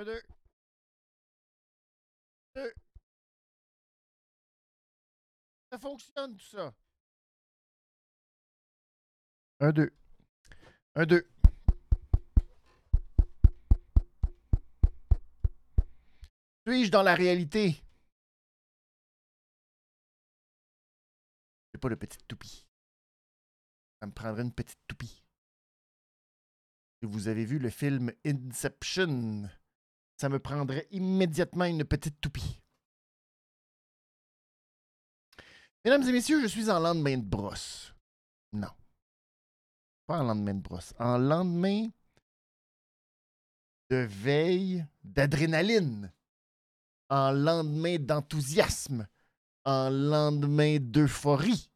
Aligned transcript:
Un, 0.00 0.04
deux. 0.04 0.22
Deux. 2.54 2.72
Ça 5.70 5.78
fonctionne 5.78 6.36
tout 6.36 6.44
ça. 6.44 6.72
Un, 9.62 9.72
deux. 9.72 9.92
Un, 10.94 11.04
deux. 11.04 11.28
Suis-je 16.66 16.90
dans 16.90 17.02
la 17.02 17.14
réalité? 17.14 17.82
J'ai 21.72 21.78
pas 21.78 21.90
de 21.90 21.94
petite 21.94 22.26
toupie. 22.26 22.66
Ça 24.00 24.06
me 24.06 24.12
prendrait 24.12 24.42
une 24.42 24.52
petite 24.52 24.80
toupie. 24.88 25.22
Si 27.02 27.06
vous 27.06 27.28
avez 27.28 27.44
vu 27.44 27.58
le 27.58 27.68
film 27.68 28.12
Inception, 28.24 29.48
ça 30.16 30.30
me 30.30 30.38
prendrait 30.38 30.86
immédiatement 30.90 31.66
une 31.66 31.84
petite 31.84 32.18
toupie. 32.20 32.62
Mesdames 35.84 36.02
et 36.02 36.12
messieurs, 36.12 36.40
je 36.40 36.46
suis 36.46 36.70
en 36.70 36.80
lendemain 36.80 37.18
de 37.18 37.24
brosse. 37.24 37.94
Non. 38.52 38.70
Pas 40.10 40.18
en 40.18 40.24
lendemain 40.24 40.54
de 40.54 40.60
brosse. 40.60 40.92
En 40.98 41.18
lendemain 41.18 41.86
de 43.90 43.96
veille 43.98 44.84
d'adrénaline. 45.04 46.12
En 47.08 47.30
lendemain 47.30 47.96
d'enthousiasme. 47.96 49.06
En 49.64 49.88
lendemain 49.88 50.78
d'euphorie. 50.80 51.70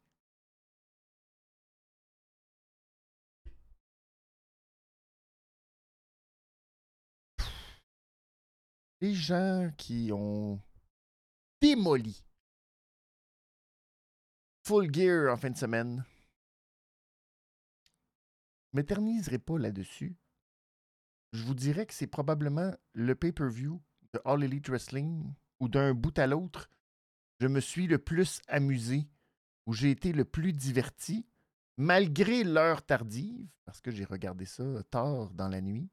Les 8.99 9.13
gens 9.13 9.71
qui 9.77 10.11
ont 10.11 10.59
démoli 11.61 12.21
Full 14.63 14.93
Gear 14.93 15.33
en 15.33 15.37
fin 15.37 15.51
de 15.51 15.57
semaine. 15.57 16.03
Je 18.75 18.81
m'éterniserai 18.81 19.39
pas 19.39 19.57
là-dessus. 19.57 20.17
Je 21.31 21.45
vous 21.45 21.55
dirais 21.55 21.85
que 21.85 21.93
c'est 21.93 22.07
probablement 22.07 22.75
le 22.91 23.15
pay-per-view 23.15 23.81
de 24.11 24.21
All 24.25 24.43
Elite 24.43 24.67
Wrestling 24.67 25.33
où 25.61 25.69
d'un 25.69 25.93
bout 25.93 26.19
à 26.19 26.27
l'autre, 26.27 26.69
je 27.39 27.47
me 27.47 27.61
suis 27.61 27.87
le 27.87 27.99
plus 27.99 28.41
amusé, 28.49 29.07
où 29.65 29.71
j'ai 29.71 29.91
été 29.91 30.11
le 30.11 30.25
plus 30.25 30.51
diverti, 30.51 31.25
malgré 31.77 32.43
l'heure 32.43 32.85
tardive, 32.85 33.47
parce 33.63 33.79
que 33.79 33.91
j'ai 33.91 34.03
regardé 34.03 34.43
ça 34.43 34.83
tard 34.91 35.29
dans 35.29 35.47
la 35.47 35.61
nuit, 35.61 35.87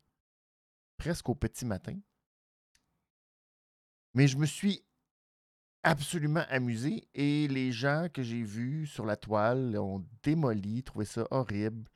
presque 0.97 1.29
au 1.29 1.37
petit 1.37 1.65
matin. 1.65 1.97
Mais 4.15 4.27
je 4.27 4.37
me 4.37 4.47
suis 4.47 4.83
absolument 5.85 6.45
amusé 6.49 7.07
et 7.15 7.47
les 7.47 7.71
gens 7.71 8.09
que 8.13 8.25
j'ai 8.25 8.43
vus 8.43 8.89
sur 8.89 9.07
la 9.07 9.17
toile 9.17 9.79
ont 9.79 10.05
démoli, 10.25 10.83
trouvé 10.83 11.05
ça 11.05 11.29
horrible. 11.31 11.89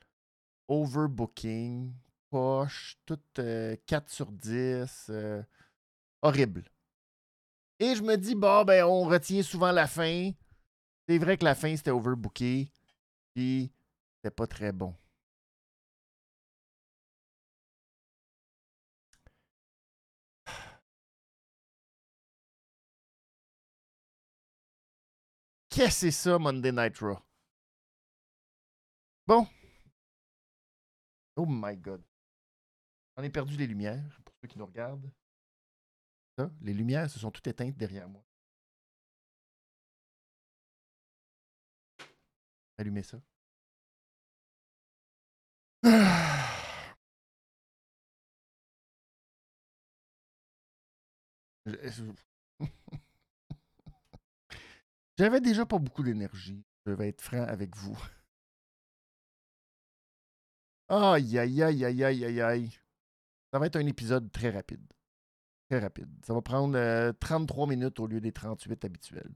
Overbooking, 0.67 1.93
poche, 2.29 2.97
tout 3.05 3.19
4 3.33 3.39
euh, 3.39 3.75
sur 4.07 4.31
10. 4.31 5.07
Euh, 5.09 5.43
horrible. 6.21 6.63
Et 7.79 7.95
je 7.95 8.01
me 8.03 8.15
dis, 8.17 8.35
bon, 8.35 8.63
ben, 8.65 8.83
on 8.85 9.03
retient 9.05 9.43
souvent 9.43 9.71
la 9.71 9.87
fin. 9.87 10.31
C'est 11.07 11.17
vrai 11.17 11.37
que 11.37 11.45
la 11.45 11.55
fin, 11.55 11.75
c'était 11.75 11.91
overbooké. 11.91 12.69
Puis, 13.33 13.71
c'était 14.17 14.31
pas 14.35 14.47
très 14.47 14.71
bon. 14.71 14.95
Qu'est-ce 25.69 25.87
que 25.87 25.93
c'est 25.93 26.11
ça, 26.11 26.39
Monday 26.39 26.71
Night 26.71 26.97
Raw? 26.99 27.19
Bon. 29.27 29.47
Oh 31.37 31.45
my 31.45 31.77
God. 31.77 32.03
On 33.15 33.23
ai 33.23 33.29
perdu 33.29 33.55
les 33.57 33.67
lumières, 33.67 34.19
pour 34.25 34.35
ceux 34.41 34.47
qui 34.47 34.57
nous 34.57 34.65
regardent. 34.65 35.11
Les 36.61 36.73
lumières 36.73 37.09
se 37.09 37.19
sont 37.19 37.31
toutes 37.31 37.47
éteintes 37.47 37.77
derrière 37.77 38.09
moi. 38.09 38.23
Allumez 42.77 43.03
ça. 43.03 43.19
J'avais 55.17 55.41
déjà 55.41 55.65
pas 55.65 55.79
beaucoup 55.79 56.03
d'énergie. 56.03 56.63
Je 56.85 56.91
vais 56.91 57.09
être 57.09 57.21
franc 57.21 57.43
avec 57.43 57.75
vous. 57.75 57.97
Aïe, 60.89 61.37
aïe, 61.37 61.63
aïe, 61.63 61.85
aïe, 61.85 62.03
aïe, 62.03 62.25
aïe, 62.25 62.41
aïe. 62.41 62.69
Ça 63.51 63.59
va 63.59 63.65
être 63.65 63.75
un 63.75 63.85
épisode 63.85 64.31
très 64.31 64.49
rapide. 64.49 64.85
Très 65.69 65.79
rapide. 65.79 66.09
Ça 66.25 66.33
va 66.33 66.41
prendre 66.41 67.11
33 67.19 67.65
euh, 67.65 67.69
minutes 67.69 67.99
au 67.99 68.07
lieu 68.07 68.21
des 68.21 68.31
38 68.31 68.85
habituels. 68.85 69.31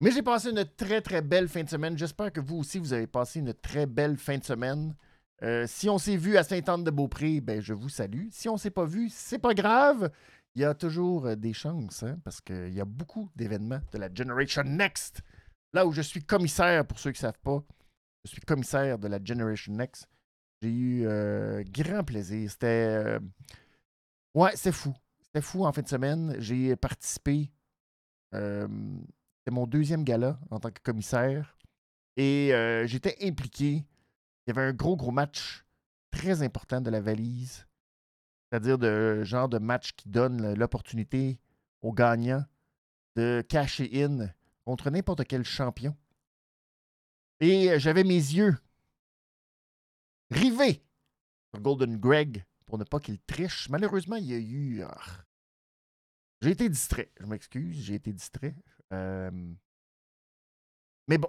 Mais 0.00 0.10
j'ai 0.10 0.22
passé 0.22 0.50
une 0.50 0.64
très, 0.64 1.00
très 1.00 1.22
belle 1.22 1.48
fin 1.48 1.62
de 1.62 1.68
semaine. 1.68 1.96
J'espère 1.96 2.32
que 2.32 2.40
vous 2.40 2.56
aussi, 2.58 2.78
vous 2.78 2.92
avez 2.92 3.06
passé 3.06 3.40
une 3.40 3.54
très 3.54 3.86
belle 3.86 4.16
fin 4.18 4.36
de 4.36 4.44
semaine. 4.44 4.94
Euh, 5.42 5.66
si 5.66 5.88
on 5.88 5.98
s'est 5.98 6.16
vu 6.16 6.36
à 6.36 6.42
Sainte-Anne-de-Beaupré, 6.42 7.40
ben, 7.40 7.60
je 7.60 7.72
vous 7.72 7.88
salue. 7.88 8.28
Si 8.30 8.48
on 8.48 8.54
ne 8.54 8.58
s'est 8.58 8.70
pas 8.70 8.84
vu, 8.84 9.08
c'est 9.10 9.38
pas 9.38 9.54
grave 9.54 10.10
il 10.56 10.62
y 10.62 10.64
a 10.64 10.74
toujours 10.74 11.26
euh, 11.26 11.36
des 11.36 11.52
chances, 11.52 12.02
hein, 12.02 12.18
parce 12.24 12.40
qu'il 12.40 12.72
y 12.72 12.80
a 12.80 12.84
beaucoup 12.86 13.30
d'événements 13.36 13.80
de 13.92 13.98
la 13.98 14.08
Generation 14.12 14.64
Next. 14.64 15.20
Là 15.74 15.86
où 15.86 15.92
je 15.92 16.00
suis 16.00 16.24
commissaire, 16.24 16.86
pour 16.86 16.98
ceux 16.98 17.12
qui 17.12 17.18
ne 17.18 17.28
savent 17.28 17.40
pas, 17.42 17.62
je 18.26 18.32
suis 18.32 18.40
commissaire 18.42 18.98
de 18.98 19.08
la 19.08 19.18
Generation 19.22 19.72
Next. 19.72 20.08
J'ai 20.60 20.70
eu 20.70 21.06
euh, 21.06 21.62
grand 21.68 22.04
plaisir. 22.04 22.50
C'était. 22.50 22.66
Euh, 22.66 23.20
ouais, 24.34 24.52
c'est 24.54 24.72
fou. 24.72 24.94
C'était 25.20 25.40
fou 25.40 25.64
en 25.64 25.72
fin 25.72 25.82
de 25.82 25.88
semaine. 25.88 26.36
J'ai 26.38 26.76
participé. 26.76 27.50
C'était 28.32 29.50
mon 29.50 29.66
deuxième 29.66 30.04
gala 30.04 30.38
en 30.50 30.60
tant 30.60 30.70
que 30.70 30.82
commissaire. 30.82 31.56
Et 32.16 32.50
j'étais 32.86 33.16
impliqué. 33.22 33.84
Il 34.46 34.48
y 34.48 34.50
avait 34.50 34.68
un 34.68 34.72
gros, 34.72 34.96
gros 34.96 35.10
match 35.10 35.64
très 36.10 36.42
important 36.42 36.80
de 36.80 36.90
la 36.90 37.00
valise 37.00 37.66
c'est-à-dire 38.48 38.78
de 38.78 39.24
genre 39.24 39.48
de 39.48 39.58
match 39.58 39.92
qui 39.96 40.08
donne 40.08 40.54
l'opportunité 40.54 41.40
aux 41.82 41.92
gagnants 41.92 42.44
de 43.16 43.44
cacher 43.48 43.90
in 44.02 44.28
contre 44.64 44.90
n'importe 44.90 45.24
quel 45.26 45.44
champion. 45.44 45.96
Et 47.40 47.70
euh, 47.70 47.78
j'avais 47.78 48.04
mes 48.04 48.14
yeux 48.14 48.56
rivés 50.30 50.82
sur 51.52 51.62
Golden 51.62 51.98
Greg 51.98 52.44
pour 52.64 52.78
ne 52.78 52.84
pas 52.84 53.00
qu'il 53.00 53.20
triche. 53.20 53.68
Malheureusement, 53.68 54.16
il 54.16 54.24
y 54.26 54.34
a 54.34 54.38
eu. 54.38 54.82
Ah, 54.82 55.24
j'ai 56.42 56.50
été 56.50 56.68
distrait. 56.68 57.12
Je 57.20 57.26
m'excuse, 57.26 57.82
j'ai 57.82 57.94
été 57.94 58.12
distrait. 58.12 58.54
Mais 61.08 61.18
bon, 61.18 61.28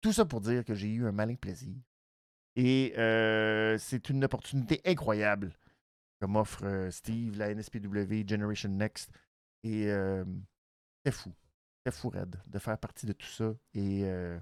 tout 0.00 0.12
ça 0.12 0.24
pour 0.24 0.40
dire 0.40 0.64
que 0.64 0.74
j'ai 0.74 0.88
eu 0.88 1.06
un 1.06 1.12
malin 1.12 1.34
plaisir. 1.34 1.74
Et 2.56 2.92
euh, 2.98 3.78
c'est 3.78 4.10
une 4.10 4.24
opportunité 4.24 4.80
incroyable 4.84 5.52
comme 6.20 6.34
offre 6.34 6.64
euh, 6.64 6.90
Steve, 6.90 7.38
la 7.38 7.54
NSPW, 7.54 8.26
Generation 8.26 8.70
Next. 8.70 9.10
Et 9.62 9.88
c'est 11.04 11.12
fou. 11.12 11.32
C'est 11.86 11.94
fou, 11.94 12.10
Red, 12.10 12.36
de 12.46 12.58
faire 12.58 12.78
partie 12.78 13.06
de 13.06 13.12
tout 13.12 13.26
ça 13.26 13.54
et 13.74 14.04
euh, 14.04 14.38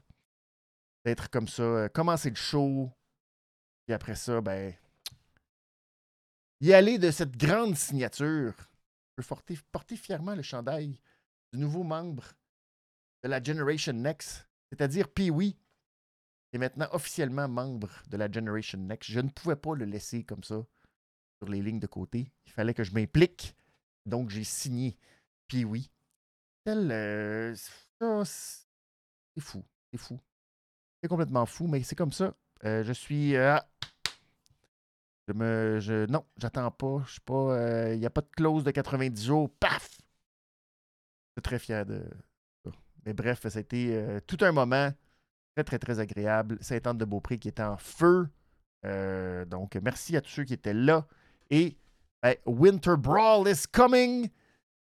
d'être 1.06 1.30
comme 1.30 1.46
ça, 1.46 1.62
euh, 1.62 1.88
commencer 1.88 2.30
le 2.30 2.36
show. 2.36 2.90
Et 3.86 3.92
après 3.92 4.16
ça, 4.16 4.40
ben, 4.40 4.74
y 6.60 6.72
aller 6.72 6.98
de 6.98 7.12
cette 7.12 7.36
grande 7.36 7.76
signature. 7.76 8.54
Je 9.16 9.22
peux 9.22 9.56
porter, 9.70 9.96
fièrement 9.96 10.34
le 10.34 10.42
chandail 10.42 11.00
du 11.52 11.60
nouveau 11.60 11.84
membre 11.84 12.24
de 13.22 13.28
la 13.28 13.40
Generation 13.40 13.92
Next, 13.92 14.48
c'est-à-dire 14.68 15.08
Pee-Wee, 15.08 15.56
est 16.52 16.58
maintenant 16.58 16.88
officiellement 16.90 17.46
membre 17.46 18.02
de 18.08 18.16
la 18.16 18.30
Generation 18.30 18.78
Next. 18.78 19.08
Je 19.08 19.20
ne 19.20 19.28
pouvais 19.28 19.56
pas 19.56 19.76
le 19.76 19.84
laisser 19.84 20.24
comme 20.24 20.42
ça 20.42 20.66
sur 21.38 21.48
les 21.48 21.62
lignes 21.62 21.78
de 21.78 21.86
côté. 21.86 22.32
Il 22.46 22.52
fallait 22.52 22.74
que 22.74 22.82
je 22.82 22.92
m'implique. 22.92 23.56
Donc, 24.06 24.30
j'ai 24.30 24.44
signé. 24.44 24.98
Puis 25.46 25.64
oui. 25.64 25.88
Euh, 26.66 27.54
c'est 27.54 29.40
fou. 29.40 29.64
C'est 29.92 29.98
fou. 29.98 30.20
Complètement 31.08 31.46
fou, 31.46 31.66
mais 31.66 31.82
c'est 31.82 31.96
comme 31.96 32.12
ça. 32.12 32.34
Euh, 32.64 32.84
je 32.84 32.92
suis. 32.92 33.36
Euh, 33.36 33.58
je 35.28 35.34
me. 35.34 35.78
Je, 35.80 36.06
non, 36.06 36.24
j'attends 36.36 36.70
pas. 36.70 37.02
Je 37.06 37.12
suis 37.12 37.20
pas. 37.20 37.92
Il 37.92 38.00
n'y 38.00 38.06
a 38.06 38.10
pas 38.10 38.22
de 38.22 38.30
clause 38.36 38.64
de 38.64 38.70
90 38.70 39.24
jours. 39.24 39.50
Paf! 39.60 39.90
Je 39.90 41.40
suis 41.40 41.42
très 41.42 41.58
fier 41.58 41.84
de 41.84 42.02
ça. 42.64 42.70
Mais 43.04 43.12
bref, 43.12 43.46
ça 43.46 43.58
a 43.58 43.60
été 43.60 44.18
tout 44.26 44.38
un 44.40 44.52
moment 44.52 44.92
très, 45.54 45.64
très, 45.64 45.78
très 45.78 46.00
agréable. 46.00 46.58
Saint-Anne 46.60 46.98
de 46.98 47.04
Beaupré 47.04 47.38
qui 47.38 47.48
était 47.48 47.62
en 47.62 47.76
feu. 47.76 48.28
donc, 49.46 49.76
merci 49.82 50.16
à 50.16 50.20
tous 50.20 50.30
ceux 50.30 50.44
qui 50.44 50.54
étaient 50.54 50.74
là. 50.74 51.06
Et 51.50 51.76
Winter 52.46 52.96
Brawl 52.96 53.48
is 53.48 53.64
coming! 53.70 54.30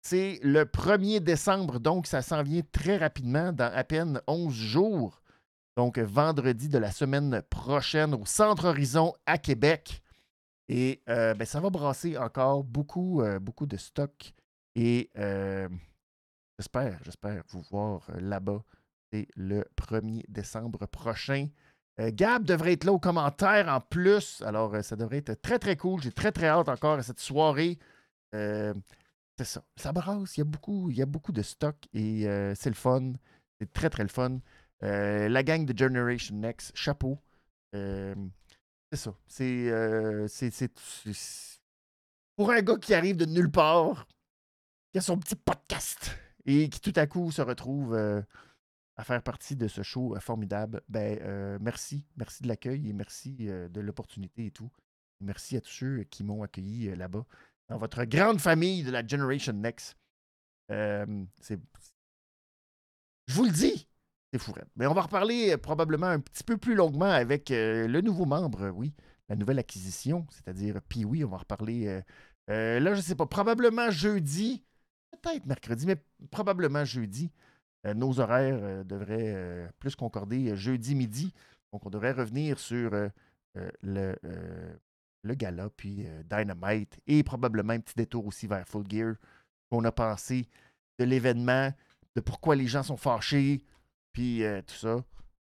C'est 0.02 0.40
le 0.42 0.64
1er 0.64 1.20
décembre, 1.20 1.78
donc 1.78 2.06
ça 2.06 2.22
s'en 2.22 2.42
vient 2.42 2.62
très 2.72 2.96
rapidement, 2.96 3.52
dans 3.52 3.70
à 3.72 3.84
peine 3.84 4.20
11 4.26 4.52
jours. 4.52 5.19
Donc, 5.80 5.98
vendredi 5.98 6.68
de 6.68 6.76
la 6.76 6.90
semaine 6.90 7.40
prochaine 7.48 8.12
au 8.12 8.26
Centre 8.26 8.66
Horizon 8.66 9.14
à 9.24 9.38
Québec. 9.38 10.02
Et 10.68 11.00
euh, 11.08 11.32
ben, 11.32 11.46
ça 11.46 11.58
va 11.58 11.70
brasser 11.70 12.18
encore 12.18 12.64
beaucoup, 12.64 13.22
euh, 13.22 13.38
beaucoup 13.38 13.64
de 13.64 13.78
stock. 13.78 14.34
Et 14.74 15.08
euh, 15.16 15.70
j'espère, 16.58 17.00
j'espère 17.02 17.44
vous 17.48 17.62
voir 17.70 18.02
là-bas. 18.18 18.62
C'est 19.10 19.26
le 19.36 19.64
1er 19.74 20.22
décembre 20.28 20.84
prochain. 20.84 21.48
Gab 21.98 22.44
devrait 22.44 22.74
être 22.74 22.84
là 22.84 22.92
aux 22.92 23.00
commentaires 23.00 23.68
en 23.68 23.80
plus. 23.80 24.42
Alors, 24.42 24.84
ça 24.84 24.96
devrait 24.96 25.16
être 25.16 25.40
très, 25.40 25.58
très 25.58 25.78
cool. 25.78 26.02
J'ai 26.02 26.12
très, 26.12 26.30
très 26.30 26.48
hâte 26.48 26.68
encore 26.68 26.98
à 26.98 27.02
cette 27.02 27.20
soirée 27.20 27.78
c'est 28.34 29.44
ça. 29.44 29.64
Ça 29.76 29.92
brasse. 29.92 30.36
Il 30.36 30.40
y 30.40 30.42
a 30.42 30.44
beaucoup, 30.44 30.90
il 30.90 30.98
y 30.98 31.02
a 31.02 31.06
beaucoup 31.06 31.32
de 31.32 31.40
stock 31.40 31.76
et 31.94 32.24
c'est 32.54 32.68
le 32.68 32.74
fun. 32.74 33.14
C'est 33.58 33.72
très, 33.72 33.88
très 33.88 34.02
le 34.02 34.10
fun. 34.10 34.40
Euh, 34.82 35.28
la 35.28 35.42
gang 35.42 35.64
de 35.64 35.76
Generation 35.76 36.36
Next, 36.36 36.72
chapeau. 36.74 37.18
Euh, 37.74 38.14
c'est 38.90 38.98
ça. 38.98 39.14
C'est, 39.26 40.72
pour 42.36 42.50
un 42.50 42.62
gars 42.62 42.76
qui 42.76 42.94
arrive 42.94 43.16
de 43.16 43.26
nulle 43.26 43.50
part, 43.50 44.06
qui 44.92 44.98
a 44.98 45.02
son 45.02 45.18
petit 45.18 45.36
podcast 45.36 46.16
et 46.46 46.68
qui 46.68 46.80
tout 46.80 46.94
à 46.96 47.06
coup 47.06 47.30
se 47.30 47.42
retrouve 47.42 47.94
à 47.94 49.04
faire 49.04 49.22
partie 49.22 49.56
de 49.56 49.68
ce 49.68 49.82
show 49.82 50.16
formidable. 50.20 50.82
Ben, 50.88 51.58
merci. 51.60 52.04
Merci 52.16 52.42
de 52.42 52.48
l'accueil 52.48 52.88
et 52.88 52.92
merci 52.92 53.34
de 53.34 53.80
l'opportunité 53.80 54.46
et 54.46 54.50
tout. 54.50 54.70
Merci 55.20 55.56
à 55.56 55.60
tous 55.60 55.70
ceux 55.70 56.04
qui 56.04 56.24
m'ont 56.24 56.42
accueilli 56.42 56.96
là-bas 56.96 57.26
dans 57.70 57.78
votre 57.78 58.04
grande 58.04 58.40
famille 58.40 58.82
de 58.82 58.90
la 58.90 59.06
Generation 59.06 59.52
Next. 59.52 59.96
Euh. 60.70 61.24
Je 63.26 63.34
vous 63.34 63.44
le 63.44 63.52
dis, 63.52 63.88
c'est. 64.38 64.64
Mais 64.76 64.86
on 64.86 64.94
va 64.94 65.02
reparler 65.02 65.52
euh, 65.52 65.56
probablement 65.56 66.06
un 66.06 66.20
petit 66.20 66.44
peu 66.44 66.56
plus 66.56 66.74
longuement 66.74 67.10
avec 67.10 67.50
euh, 67.50 67.86
le 67.88 68.00
nouveau 68.00 68.26
membre, 68.26 68.70
oui, 68.70 68.92
la 69.28 69.36
nouvelle 69.36 69.58
acquisition, 69.58 70.26
c'est-à-dire 70.30 70.80
oui, 71.04 71.24
on 71.24 71.28
va 71.28 71.38
reparler. 71.38 72.02
là, 72.48 72.94
je 72.94 72.98
ne 72.98 73.02
sais 73.02 73.14
pas, 73.14 73.26
probablement 73.26 73.90
jeudi, 73.90 74.64
peut-être 75.22 75.46
mercredi, 75.46 75.86
mais 75.86 75.96
probablement 76.30 76.84
jeudi. 76.84 77.30
nos 77.94 78.18
horaires 78.18 78.84
devraient 78.84 79.70
plus 79.78 79.94
concorder 79.94 80.56
jeudi 80.56 80.96
midi. 80.96 81.32
Donc, 81.72 81.86
on 81.86 81.90
devrait 81.90 82.10
revenir 82.10 82.58
sur 82.58 82.90
le, 83.82 84.16
le 85.22 85.34
gala, 85.34 85.68
puis 85.76 86.06
euh, 86.06 86.22
Dynamite, 86.24 86.98
et 87.06 87.22
probablement 87.22 87.72
un 87.72 87.80
petit 87.80 87.94
détour 87.96 88.26
aussi 88.26 88.46
vers 88.46 88.66
Full 88.66 88.84
Gear, 88.88 89.14
qu'on 89.70 89.84
a 89.84 89.92
pensé 89.92 90.46
de 90.98 91.04
l'événement, 91.04 91.72
de 92.16 92.20
pourquoi 92.20 92.56
les 92.56 92.66
gens 92.66 92.82
sont 92.82 92.96
fâchés, 92.96 93.62
puis 94.12 94.44
euh, 94.44 94.62
tout 94.62 94.74
ça. 94.74 95.04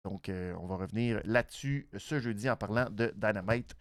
Donc, 0.04 0.28
euh, 0.28 0.54
on 0.60 0.66
va 0.66 0.76
revenir 0.76 1.20
là-dessus 1.24 1.88
ce 1.96 2.20
jeudi 2.20 2.48
en 2.48 2.56
parlant 2.56 2.88
de 2.90 3.12
Dynamite. 3.16 3.74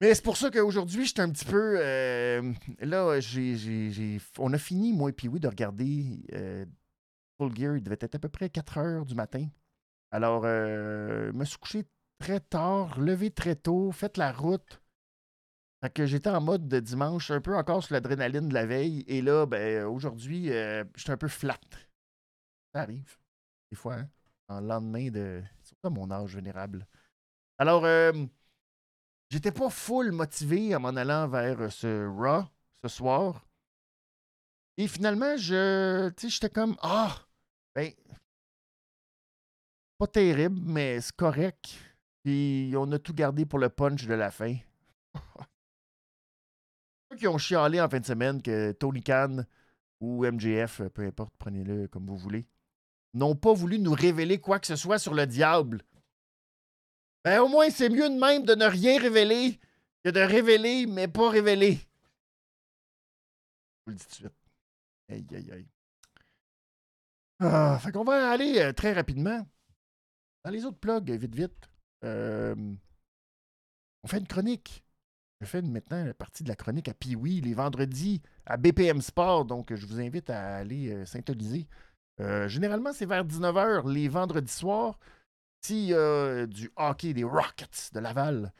Mais 0.00 0.14
c'est 0.14 0.24
pour 0.24 0.36
ça 0.36 0.50
qu'aujourd'hui, 0.50 1.06
j'étais 1.06 1.22
un 1.22 1.30
petit 1.30 1.44
peu. 1.44 1.74
là, 2.80 3.20
j'ai, 3.20 4.18
on 4.38 4.52
a 4.52 4.58
fini, 4.58 4.92
moi 4.92 5.10
et 5.10 5.12
puis 5.12 5.28
oui, 5.28 5.40
de 5.40 5.48
regarder 5.48 6.20
Full 7.38 7.56
Gear. 7.56 7.76
Il 7.76 7.82
devait 7.82 7.96
être 8.00 8.16
à 8.16 8.18
peu 8.18 8.28
près 8.28 8.50
4 8.50 8.78
heures 8.78 9.06
du 9.06 9.14
matin. 9.14 9.46
Alors, 10.10 10.42
je 10.42 11.30
me 11.32 11.44
suis 11.44 11.58
couché 11.58 11.84
très 12.18 12.40
tard, 12.40 13.00
levé 13.00 13.30
très 13.30 13.56
tôt, 13.56 13.92
fait 13.92 14.16
la 14.16 14.32
route. 14.32 14.82
Fait 15.84 15.90
que 15.90 16.06
j'étais 16.06 16.30
en 16.30 16.40
mode 16.40 16.66
de 16.66 16.80
dimanche, 16.80 17.30
un 17.30 17.42
peu 17.42 17.54
encore 17.54 17.84
sur 17.84 17.92
l'adrénaline 17.92 18.48
de 18.48 18.54
la 18.54 18.64
veille. 18.64 19.04
Et 19.06 19.20
là, 19.20 19.44
ben, 19.44 19.84
aujourd'hui, 19.84 20.50
euh, 20.50 20.82
j'étais 20.96 21.10
un 21.10 21.18
peu 21.18 21.28
flat. 21.28 21.60
Ça 22.74 22.80
arrive. 22.80 23.16
Des 23.70 23.76
fois, 23.76 23.94
hein, 23.94 24.08
en 24.48 24.60
lendemain 24.60 25.08
de. 25.08 25.42
Surtout 25.62 25.90
mon 25.90 26.10
âge 26.10 26.34
vénérable. 26.34 26.86
Alors, 27.56 27.84
euh, 27.84 28.12
j'étais 29.30 29.52
pas 29.52 29.70
full 29.70 30.10
motivé 30.10 30.74
en 30.74 30.80
m'en 30.80 30.88
allant 30.88 31.28
vers 31.28 31.72
ce 31.72 32.06
Raw 32.06 32.44
ce 32.82 32.88
soir. 32.88 33.46
Et 34.76 34.88
finalement, 34.88 35.36
je. 35.36 36.08
Tu 36.10 36.22
sais, 36.22 36.28
j'étais 36.30 36.50
comme. 36.50 36.76
Ah! 36.82 37.16
ben. 37.76 37.92
Pas 39.98 40.08
terrible, 40.08 40.60
mais 40.64 41.00
c'est 41.00 41.14
correct. 41.14 41.78
Puis 42.24 42.74
on 42.76 42.90
a 42.90 42.98
tout 42.98 43.14
gardé 43.14 43.46
pour 43.46 43.60
le 43.60 43.68
punch 43.68 44.06
de 44.06 44.14
la 44.14 44.32
fin. 44.32 44.56
Ceux 47.10 47.18
qui 47.18 47.28
ont 47.28 47.38
chialé 47.38 47.80
en 47.80 47.88
fin 47.88 48.00
de 48.00 48.04
semaine 48.04 48.42
que 48.42 48.72
Tony 48.72 49.00
Khan 49.00 49.44
ou 50.00 50.24
MJF, 50.24 50.82
peu 50.88 51.02
importe, 51.02 51.34
prenez-le 51.38 51.86
comme 51.86 52.06
vous 52.06 52.16
voulez, 52.16 52.48
n'ont 53.14 53.36
pas 53.36 53.52
voulu 53.52 53.78
nous 53.78 53.92
révéler 53.92 54.40
quoi 54.40 54.58
que 54.58 54.66
ce 54.66 54.76
soit 54.76 54.98
sur 54.98 55.14
le 55.14 55.26
diable. 55.26 55.82
Ben 57.24 57.40
au 57.40 57.48
moins, 57.48 57.70
c'est 57.70 57.88
mieux 57.88 58.08
de 58.08 58.18
même 58.18 58.44
de 58.44 58.54
ne 58.54 58.66
rien 58.66 59.00
révéler 59.00 59.58
que 60.04 60.10
de 60.10 60.20
révéler, 60.20 60.86
mais 60.86 61.08
pas 61.08 61.30
révéler. 61.30 61.78
Je 63.86 63.86
vous 63.86 63.90
le 63.92 63.94
dis 63.94 64.04
tout 64.04 64.10
de 64.10 64.14
suite. 64.14 64.32
Aïe, 65.08 65.26
aïe, 65.34 65.52
aïe. 65.52 65.68
Ah, 67.40 67.78
fait 67.80 67.92
qu'on 67.92 68.04
va 68.04 68.30
aller 68.30 68.58
euh, 68.58 68.72
très 68.72 68.92
rapidement 68.92 69.46
dans 70.44 70.50
les 70.50 70.64
autres 70.64 70.78
plugs, 70.78 71.10
vite, 71.10 71.34
vite. 71.34 71.70
Euh, 72.04 72.54
on 74.02 74.08
fait 74.08 74.18
une 74.18 74.26
chronique. 74.26 74.84
Je 75.40 75.46
fais 75.46 75.62
maintenant 75.62 76.10
partie 76.14 76.42
de 76.42 76.48
la 76.48 76.56
chronique 76.56 76.88
à 76.88 76.94
Piwi 76.94 77.40
les 77.40 77.54
vendredis 77.54 78.22
à 78.46 78.56
BPM 78.56 79.00
Sport. 79.00 79.46
Donc, 79.46 79.74
je 79.74 79.86
vous 79.86 80.00
invite 80.00 80.30
à 80.30 80.56
aller 80.56 80.92
euh. 80.92 81.04
Euh, 82.20 82.48
généralement, 82.48 82.92
c'est 82.92 83.06
vers 83.06 83.24
19h 83.24 83.90
les 83.90 84.08
vendredis 84.08 84.52
soirs. 84.52 84.98
S'il 85.60 85.86
y 85.86 85.94
a 85.94 86.46
du 86.46 86.70
hockey 86.76 87.14
des 87.14 87.24
Rockets 87.24 87.90
de 87.92 88.00
Laval, 88.00 88.52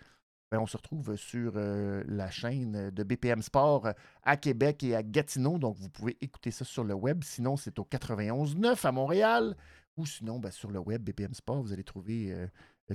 ben, 0.50 0.58
on 0.58 0.66
se 0.66 0.76
retrouve 0.76 1.16
sur 1.16 1.52
la 1.56 2.30
chaîne 2.30 2.90
de 2.90 3.02
BPM 3.02 3.42
Sport 3.42 3.88
à 4.22 4.36
Québec 4.36 4.82
et 4.84 4.96
à 4.96 5.02
Gatineau. 5.02 5.58
Donc, 5.58 5.76
vous 5.76 5.90
pouvez 5.90 6.16
écouter 6.22 6.50
ça 6.50 6.64
sur 6.64 6.82
le 6.82 6.94
web. 6.94 7.22
Sinon, 7.22 7.56
c'est 7.56 7.78
au 7.78 7.84
91.9 7.84 8.86
à 8.86 8.92
Montréal. 8.92 9.56
Ou 9.96 10.06
sinon, 10.06 10.38
ben, 10.38 10.50
sur 10.50 10.70
le 10.70 10.78
web 10.78 11.02
BPM 11.02 11.34
Sport, 11.34 11.62
vous 11.62 11.72
allez 11.72 11.84
trouver 11.84 12.34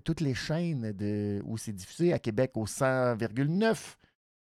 toutes 0.03 0.21
les 0.21 0.35
chaînes 0.35 0.91
de, 0.91 1.41
où 1.45 1.57
c'est 1.57 1.73
diffusé 1.73 2.13
à 2.13 2.19
Québec 2.19 2.51
au 2.55 2.65
100,9. 2.65 3.95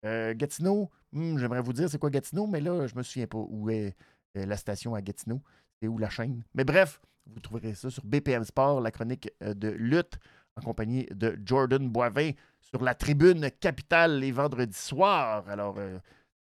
Euh, 0.05 0.33
Gatineau, 0.36 0.89
hmm, 1.13 1.38
j'aimerais 1.38 1.62
vous 1.62 1.74
dire 1.74 1.89
c'est 1.89 1.97
quoi 1.97 2.09
Gatineau, 2.09 2.47
mais 2.47 2.59
là, 2.59 2.88
je 2.88 2.95
me 2.95 3.03
souviens 3.03 3.27
pas 3.27 3.38
où 3.38 3.69
est 3.69 3.95
euh, 4.36 4.45
la 4.45 4.57
station 4.57 4.93
à 4.93 5.01
Gatineau. 5.01 5.41
C'est 5.81 5.88
où 5.88 5.98
la 5.98 6.10
chaîne. 6.10 6.43
Mais 6.53 6.63
bref, 6.63 7.01
vous 7.25 7.39
trouverez 7.39 7.74
ça 7.75 7.89
sur 7.89 8.03
BPM 8.05 8.43
Sport, 8.43 8.81
la 8.81 8.91
chronique 8.91 9.29
euh, 9.43 9.53
de 9.53 9.69
lutte 9.69 10.17
en 10.55 10.62
compagnie 10.62 11.05
de 11.12 11.38
Jordan 11.46 11.88
Boivin 11.88 12.31
sur 12.62 12.84
la 12.84 12.96
tribune 12.96 13.50
capitale 13.60 14.19
les 14.19 14.31
vendredis 14.31 14.77
soirs. 14.77 15.48
Alors, 15.48 15.77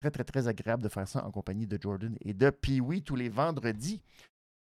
très, 0.00 0.10
très, 0.10 0.22
très 0.22 0.46
agréable 0.46 0.84
de 0.84 0.88
faire 0.88 1.08
ça 1.08 1.24
en 1.26 1.32
compagnie 1.32 1.66
de 1.66 1.78
Jordan 1.80 2.16
et 2.20 2.32
de 2.32 2.50
Pee-Wee 2.50 3.02
tous 3.02 3.16
les 3.16 3.28
vendredis 3.28 4.00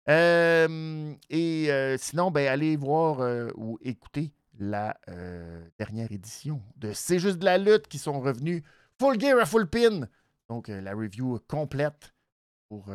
et 0.09 1.97
sinon, 1.99 2.31
ben, 2.31 2.47
allez 2.49 2.77
voir 2.77 3.50
ou 3.57 3.79
écouter 3.83 4.33
la 4.59 4.97
dernière 5.79 6.11
édition 6.11 6.61
de 6.77 6.93
C'est 6.93 7.19
juste 7.19 7.39
de 7.39 7.45
la 7.45 7.59
lutte 7.59 7.89
qui 7.89 7.99
sont 7.99 8.21
revenus 8.21 8.62
full 8.99 9.21
gear 9.21 9.39
à 9.39 9.47
full 9.47 9.69
pin. 9.69 10.09
Donc, 10.49 10.69
la 10.69 10.95
review 10.95 11.39
complète 11.47 12.12
pour 12.71 12.91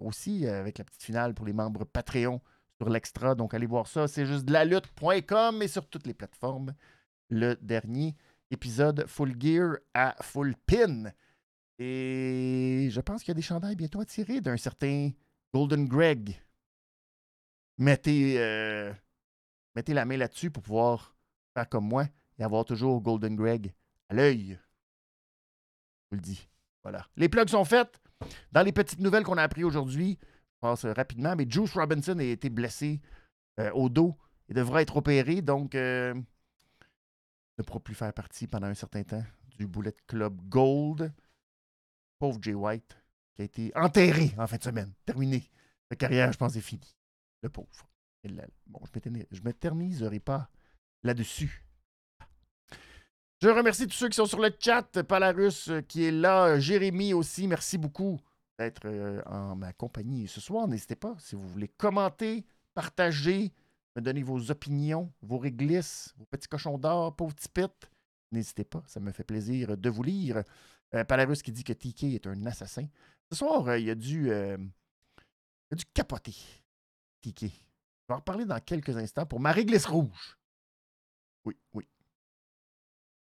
aussi 0.00 0.46
avec 0.46 0.76
la 0.78 0.84
petite 0.84 1.04
finale 1.04 1.32
pour 1.32 1.46
les 1.46 1.52
membres 1.52 1.84
Patreon 1.84 2.40
sur 2.76 2.90
l'extra. 2.90 3.34
Donc, 3.34 3.54
allez 3.54 3.66
voir 3.66 3.86
ça. 3.86 4.08
C'est 4.08 4.26
juste 4.26 4.46
de 4.46 4.52
la 4.52 4.64
lutte.com 4.64 5.62
et 5.62 5.68
sur 5.68 5.86
toutes 5.88 6.06
les 6.06 6.14
plateformes. 6.14 6.74
Le 7.28 7.54
dernier 7.62 8.16
épisode 8.50 9.06
full 9.06 9.34
gear 9.38 9.76
à 9.94 10.16
full 10.22 10.56
pin. 10.66 11.12
Et 11.78 12.88
je 12.90 13.00
pense 13.00 13.20
qu'il 13.22 13.28
y 13.28 13.30
a 13.30 13.34
des 13.34 13.42
chandails 13.42 13.76
bientôt 13.76 14.00
à 14.00 14.04
tirer 14.04 14.40
d'un 14.40 14.56
certain 14.56 15.10
Golden 15.54 15.86
Greg. 15.86 16.40
Mettez, 17.78 18.38
euh, 18.38 18.92
mettez 19.74 19.94
la 19.94 20.04
main 20.04 20.16
là-dessus 20.16 20.50
pour 20.50 20.62
pouvoir 20.62 21.14
faire 21.54 21.68
comme 21.68 21.86
moi 21.86 22.06
et 22.38 22.42
avoir 22.42 22.64
toujours 22.64 23.00
Golden 23.00 23.36
Greg 23.36 23.72
à 24.08 24.14
l'œil. 24.14 24.58
Je 26.04 26.10
vous 26.10 26.16
le 26.16 26.20
dis. 26.20 26.48
Voilà. 26.82 27.06
Les 27.16 27.28
plugs 27.28 27.48
sont 27.48 27.64
faites. 27.64 27.99
Dans 28.52 28.62
les 28.62 28.72
petites 28.72 29.00
nouvelles 29.00 29.24
qu'on 29.24 29.38
a 29.38 29.42
apprises 29.42 29.64
aujourd'hui, 29.64 30.18
je 30.20 30.60
passe 30.60 30.84
rapidement, 30.84 31.34
mais 31.36 31.46
Juice 31.48 31.72
Robinson 31.74 32.18
a 32.18 32.22
été 32.24 32.50
blessé 32.50 33.00
au 33.74 33.88
dos. 33.88 34.16
Il 34.48 34.54
devra 34.56 34.82
être 34.82 34.96
opéré, 34.96 35.42
donc 35.42 35.74
ne 35.74 36.22
pourra 37.64 37.80
plus 37.80 37.94
faire 37.94 38.12
partie 38.12 38.46
pendant 38.46 38.66
un 38.66 38.74
certain 38.74 39.02
temps 39.02 39.24
du 39.56 39.66
Bullet 39.66 39.94
Club 40.06 40.40
Gold. 40.48 41.12
Pauvre 42.18 42.38
Jay 42.42 42.54
White, 42.54 42.98
qui 43.34 43.42
a 43.42 43.44
été 43.46 43.72
enterré 43.74 44.34
en 44.36 44.46
fin 44.46 44.58
de 44.58 44.62
semaine. 44.62 44.92
Terminé. 45.06 45.50
Sa 45.88 45.96
carrière, 45.96 46.30
je 46.32 46.36
pense, 46.38 46.54
est 46.56 46.60
finie. 46.60 46.94
Le 47.42 47.48
pauvre. 47.48 47.88
Bon, 48.66 48.80
je 48.92 49.08
ne 49.08 49.44
m'éterniserai 49.44 50.20
pas 50.20 50.50
là-dessus. 51.02 51.64
Je 53.42 53.48
remercie 53.48 53.86
tous 53.86 53.94
ceux 53.94 54.08
qui 54.10 54.16
sont 54.16 54.26
sur 54.26 54.40
le 54.40 54.54
chat. 54.58 55.02
Palarus 55.02 55.68
euh, 55.68 55.80
qui 55.80 56.04
est 56.04 56.10
là. 56.10 56.58
Jérémy 56.58 57.14
aussi, 57.14 57.48
merci 57.48 57.78
beaucoup 57.78 58.20
d'être 58.58 58.82
euh, 58.84 59.22
en 59.24 59.56
ma 59.56 59.72
compagnie 59.72 60.28
ce 60.28 60.42
soir. 60.42 60.68
N'hésitez 60.68 60.94
pas, 60.94 61.16
si 61.18 61.36
vous 61.36 61.48
voulez 61.48 61.68
commenter, 61.68 62.44
partager, 62.74 63.50
me 63.96 64.02
donner 64.02 64.22
vos 64.22 64.50
opinions, 64.50 65.10
vos 65.22 65.38
réglisses, 65.38 66.12
vos 66.18 66.26
petits 66.26 66.48
cochons 66.48 66.76
d'or, 66.76 67.16
pauvres 67.16 67.34
petits 67.34 67.48
N'hésitez 68.30 68.64
pas, 68.64 68.82
ça 68.86 69.00
me 69.00 69.10
fait 69.10 69.24
plaisir 69.24 69.74
de 69.74 69.88
vous 69.88 70.02
lire. 70.02 70.44
Euh, 70.94 71.04
Palarus 71.04 71.42
qui 71.42 71.50
dit 71.50 71.64
que 71.64 71.72
TK 71.72 72.04
est 72.14 72.26
un 72.26 72.44
assassin. 72.44 72.86
Ce 73.32 73.38
soir, 73.38 73.74
il, 73.78 73.86
y 73.86 73.90
a 73.90 73.94
dû 73.94 74.30
capoter, 75.94 76.36
TK. 77.22 77.40
Je 77.40 77.46
vais 77.46 78.14
en 78.14 78.16
reparler 78.16 78.44
dans 78.44 78.60
quelques 78.60 78.98
instants 78.98 79.24
pour 79.24 79.40
ma 79.40 79.52
réglisse 79.52 79.86
rouge. 79.86 80.36
Oui, 81.46 81.56
oui. 81.72 81.88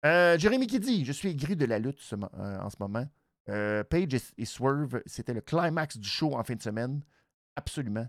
Euh, 0.04 0.38
Jérémy 0.38 0.66
qui 0.66 0.80
dit 0.80 1.04
Je 1.04 1.12
suis 1.12 1.30
aigri 1.30 1.57
de 1.57 1.66
la 1.66 1.78
lutte 1.78 2.00
euh, 2.12 2.59
en 2.59 2.71
ce 2.71 2.76
moment. 2.80 3.07
Euh, 3.49 3.85
Page 3.85 4.14
et, 4.37 4.45
Swerve, 4.45 5.02
c'était 5.07 5.35
le 5.35 5.40
climax 5.40 5.99
du 5.99 6.09
show 6.09 6.37
en 6.37 6.45
fin 6.45 6.54
de 6.54 6.62
semaine. 6.62 7.02
Absolument. 7.57 8.09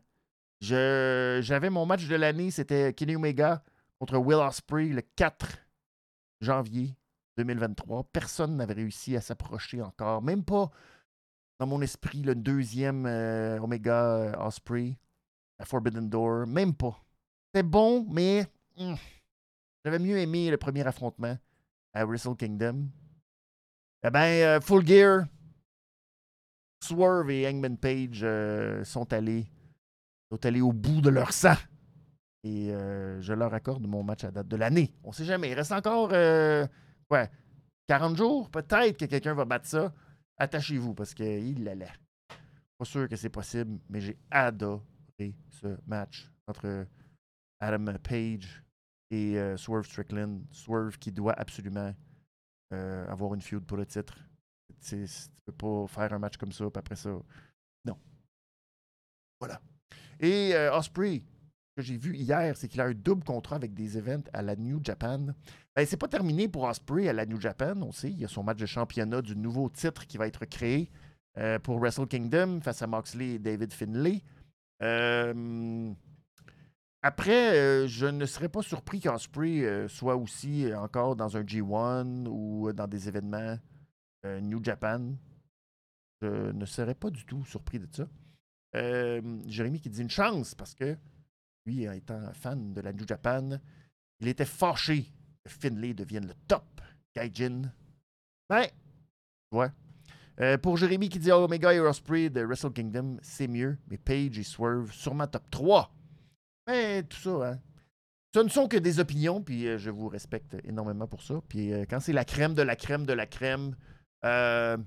J'avais 0.62 1.69
mon 1.69 1.86
match 1.86 2.07
de 2.07 2.15
l'année, 2.15 2.51
c'était 2.51 2.93
Kenny 2.93 3.15
Omega 3.15 3.63
contre 4.00 4.17
Will 4.17 4.38
Ospreay 4.38 4.89
le 4.89 5.01
4 5.01 5.57
janvier 6.39 6.95
2023. 7.38 8.03
Personne 8.13 8.57
n'avait 8.57 8.75
réussi 8.75 9.15
à 9.15 9.21
s'approcher 9.21 9.81
encore, 9.81 10.21
même 10.21 10.43
pas 10.43 10.69
dans 11.60 11.65
mon 11.65 11.81
esprit, 11.81 12.21
le 12.21 12.36
deuxième 12.36 13.05
Omega 13.62 14.39
Osprey 14.39 15.00
à 15.57 15.65
Forbidden 15.65 16.10
Door, 16.10 16.45
même 16.45 16.75
pas. 16.75 17.03
C'était 17.48 17.63
bon, 17.67 18.05
mais 18.10 18.45
hmm, 18.77 18.93
j'avais 19.83 20.00
mieux 20.00 20.19
aimé 20.19 20.51
le 20.51 20.57
premier 20.57 20.86
affrontement 20.86 21.38
à 21.93 22.05
Wrestle 22.05 22.36
Kingdom. 22.36 22.89
Eh 24.03 24.10
bien, 24.10 24.21
euh, 24.21 24.62
Full 24.62 24.86
Gear, 24.86 25.25
Swerve 26.83 27.29
et 27.29 27.48
Hangman 27.48 27.77
Page 27.77 28.21
euh, 28.24 28.83
sont 28.83 29.12
allés 29.13 29.48
sont 30.31 30.45
allés 30.45 30.62
au 30.62 30.71
bout 30.71 31.01
de 31.01 31.10
leur 31.10 31.33
sang. 31.33 31.55
Et 32.43 32.74
euh, 32.74 33.21
je 33.21 33.33
leur 33.33 33.53
accorde 33.53 33.86
mon 33.86 34.01
match 34.01 34.24
à 34.24 34.31
date 34.31 34.48
de 34.48 34.55
l'année. 34.55 34.95
On 35.03 35.12
sait 35.12 35.25
jamais. 35.25 35.51
Il 35.51 35.53
reste 35.53 35.74
encore 35.74 36.12
ouais, 36.12 37.29
40 37.88 38.17
jours. 38.17 38.50
Peut-être 38.50 38.98
que 38.98 39.05
quelqu'un 39.05 39.33
va 39.33 39.45
battre 39.45 39.67
ça. 39.67 39.93
Attachez-vous 40.38 40.95
parce 40.95 41.13
qu'il 41.13 41.63
l'allait. 41.63 41.91
Pas 42.77 42.86
sûr 42.86 43.07
que 43.07 43.15
c'est 43.15 43.29
possible, 43.29 43.79
mais 43.89 44.01
j'ai 44.01 44.17
adoré 44.31 45.36
ce 45.50 45.77
match 45.86 46.31
entre 46.48 46.88
Adam 47.60 47.93
Page 48.01 48.63
et 49.11 49.37
euh, 49.37 49.57
Swerve 49.57 49.85
Strickland. 49.85 50.41
Swerve 50.51 50.97
qui 50.97 51.11
doit 51.11 51.33
absolument 51.33 51.93
euh, 52.73 53.07
avoir 53.07 53.33
une 53.35 53.41
feud 53.41 53.63
pour 53.65 53.77
le 53.77 53.85
titre. 53.85 54.17
Tu 54.83 54.95
ne 54.95 55.07
peux 55.45 55.51
pas 55.51 55.87
faire 55.87 56.13
un 56.13 56.19
match 56.19 56.37
comme 56.37 56.51
ça, 56.51 56.65
puis 56.65 56.79
après 56.79 56.95
ça. 56.95 57.11
Non. 57.85 57.97
Voilà. 59.39 59.61
Et 60.19 60.55
euh, 60.55 60.75
Osprey, 60.75 61.21
que 61.75 61.83
j'ai 61.83 61.97
vu 61.97 62.15
hier, 62.15 62.55
c'est 62.57 62.67
qu'il 62.67 62.81
a 62.81 62.85
un 62.85 62.93
double 62.93 63.23
contrat 63.23 63.57
avec 63.57 63.73
des 63.73 63.97
events 63.97 64.29
à 64.33 64.41
la 64.41 64.55
New 64.55 64.79
Japan. 64.83 65.27
Ben, 65.75 65.85
c'est 65.85 65.97
pas 65.97 66.07
terminé 66.07 66.47
pour 66.47 66.63
Osprey 66.63 67.07
à 67.07 67.13
la 67.13 67.25
New 67.25 67.39
Japan, 67.39 67.75
on 67.81 67.91
sait. 67.91 68.09
Il 68.09 68.19
y 68.19 68.25
a 68.25 68.29
son 68.29 68.43
match 68.43 68.57
de 68.57 68.65
championnat 68.65 69.21
du 69.21 69.35
nouveau 69.35 69.69
titre 69.69 70.07
qui 70.07 70.17
va 70.17 70.27
être 70.27 70.45
créé 70.45 70.89
pour 71.63 71.79
Wrestle 71.79 72.07
Kingdom 72.07 72.59
face 72.61 72.81
à 72.81 72.87
Moxley 72.87 73.35
et 73.35 73.39
David 73.39 73.71
Finlay. 73.71 74.21
Euh, 74.81 75.93
après, 77.03 77.58
euh, 77.58 77.88
je 77.88 78.05
ne 78.05 78.25
serais 78.27 78.50
pas 78.50 78.62
surpris 78.62 79.00
qu'Osprey 79.00 79.63
euh, 79.63 79.88
soit 79.88 80.15
aussi 80.15 80.65
euh, 80.65 80.79
encore 80.79 81.15
dans 81.15 81.36
un 81.36 81.41
G1 81.41 82.27
ou 82.27 82.72
dans 82.74 82.88
des 82.88 83.08
événements 83.08 83.58
New 84.24 84.63
Japan. 84.63 85.15
Je 86.22 86.51
ne 86.51 86.65
serais 86.65 86.93
pas 86.93 87.10
du 87.10 87.25
tout 87.25 87.43
surpris 87.43 87.79
de 87.79 87.88
ça. 87.91 88.08
Jérémy 89.48 89.81
qui 89.81 89.89
dit 89.89 90.01
une 90.01 90.12
chance 90.12 90.53
parce 90.53 90.75
que 90.75 90.96
lui, 91.65 91.86
étant 91.86 92.31
fan 92.34 92.72
de 92.72 92.81
la 92.81 92.93
New 92.93 93.08
Japan, 93.08 93.60
il 94.20 94.27
était 94.27 94.46
fâché 94.46 95.12
que 95.43 95.50
Finlay 95.50 95.96
devienne 95.96 96.27
le 96.27 96.36
top 96.48 96.81
Gaijin. 97.15 97.74
Ben, 98.48 98.67
ouais. 99.51 100.58
pour 100.60 100.77
Jérémy 100.77 101.10
qui 101.10 101.17
dit 101.17 101.31
Omega 101.31 101.74
et 101.74 101.79
Osprey 101.79 102.29
de 102.29 102.41
Wrestle 102.41 102.74
Kingdom, 102.74 103.17
c'est 103.24 103.48
mieux, 103.48 103.75
mais 103.88 103.98
Page 103.98 104.38
et 104.38 104.43
Swerve, 104.43 104.91
sûrement 104.91 105.25
top 105.25 105.50
3. 105.50 105.91
Mais 106.67 107.03
tout 107.03 107.17
ça, 107.17 107.51
hein. 107.51 107.59
Ce 108.33 108.39
ne 108.39 108.47
sont 108.47 108.69
que 108.69 108.77
des 108.77 108.99
opinions, 108.99 109.43
puis 109.43 109.67
euh, 109.67 109.77
je 109.77 109.89
vous 109.89 110.07
respecte 110.07 110.55
énormément 110.63 111.07
pour 111.07 111.21
ça. 111.21 111.41
Puis 111.49 111.73
euh, 111.73 111.85
quand 111.89 111.99
c'est 111.99 112.13
la 112.13 112.23
crème 112.23 112.53
de 112.53 112.61
la 112.61 112.77
crème 112.77 113.05
de 113.05 113.11
la 113.11 113.25
crème, 113.25 113.75
euh, 114.23 114.77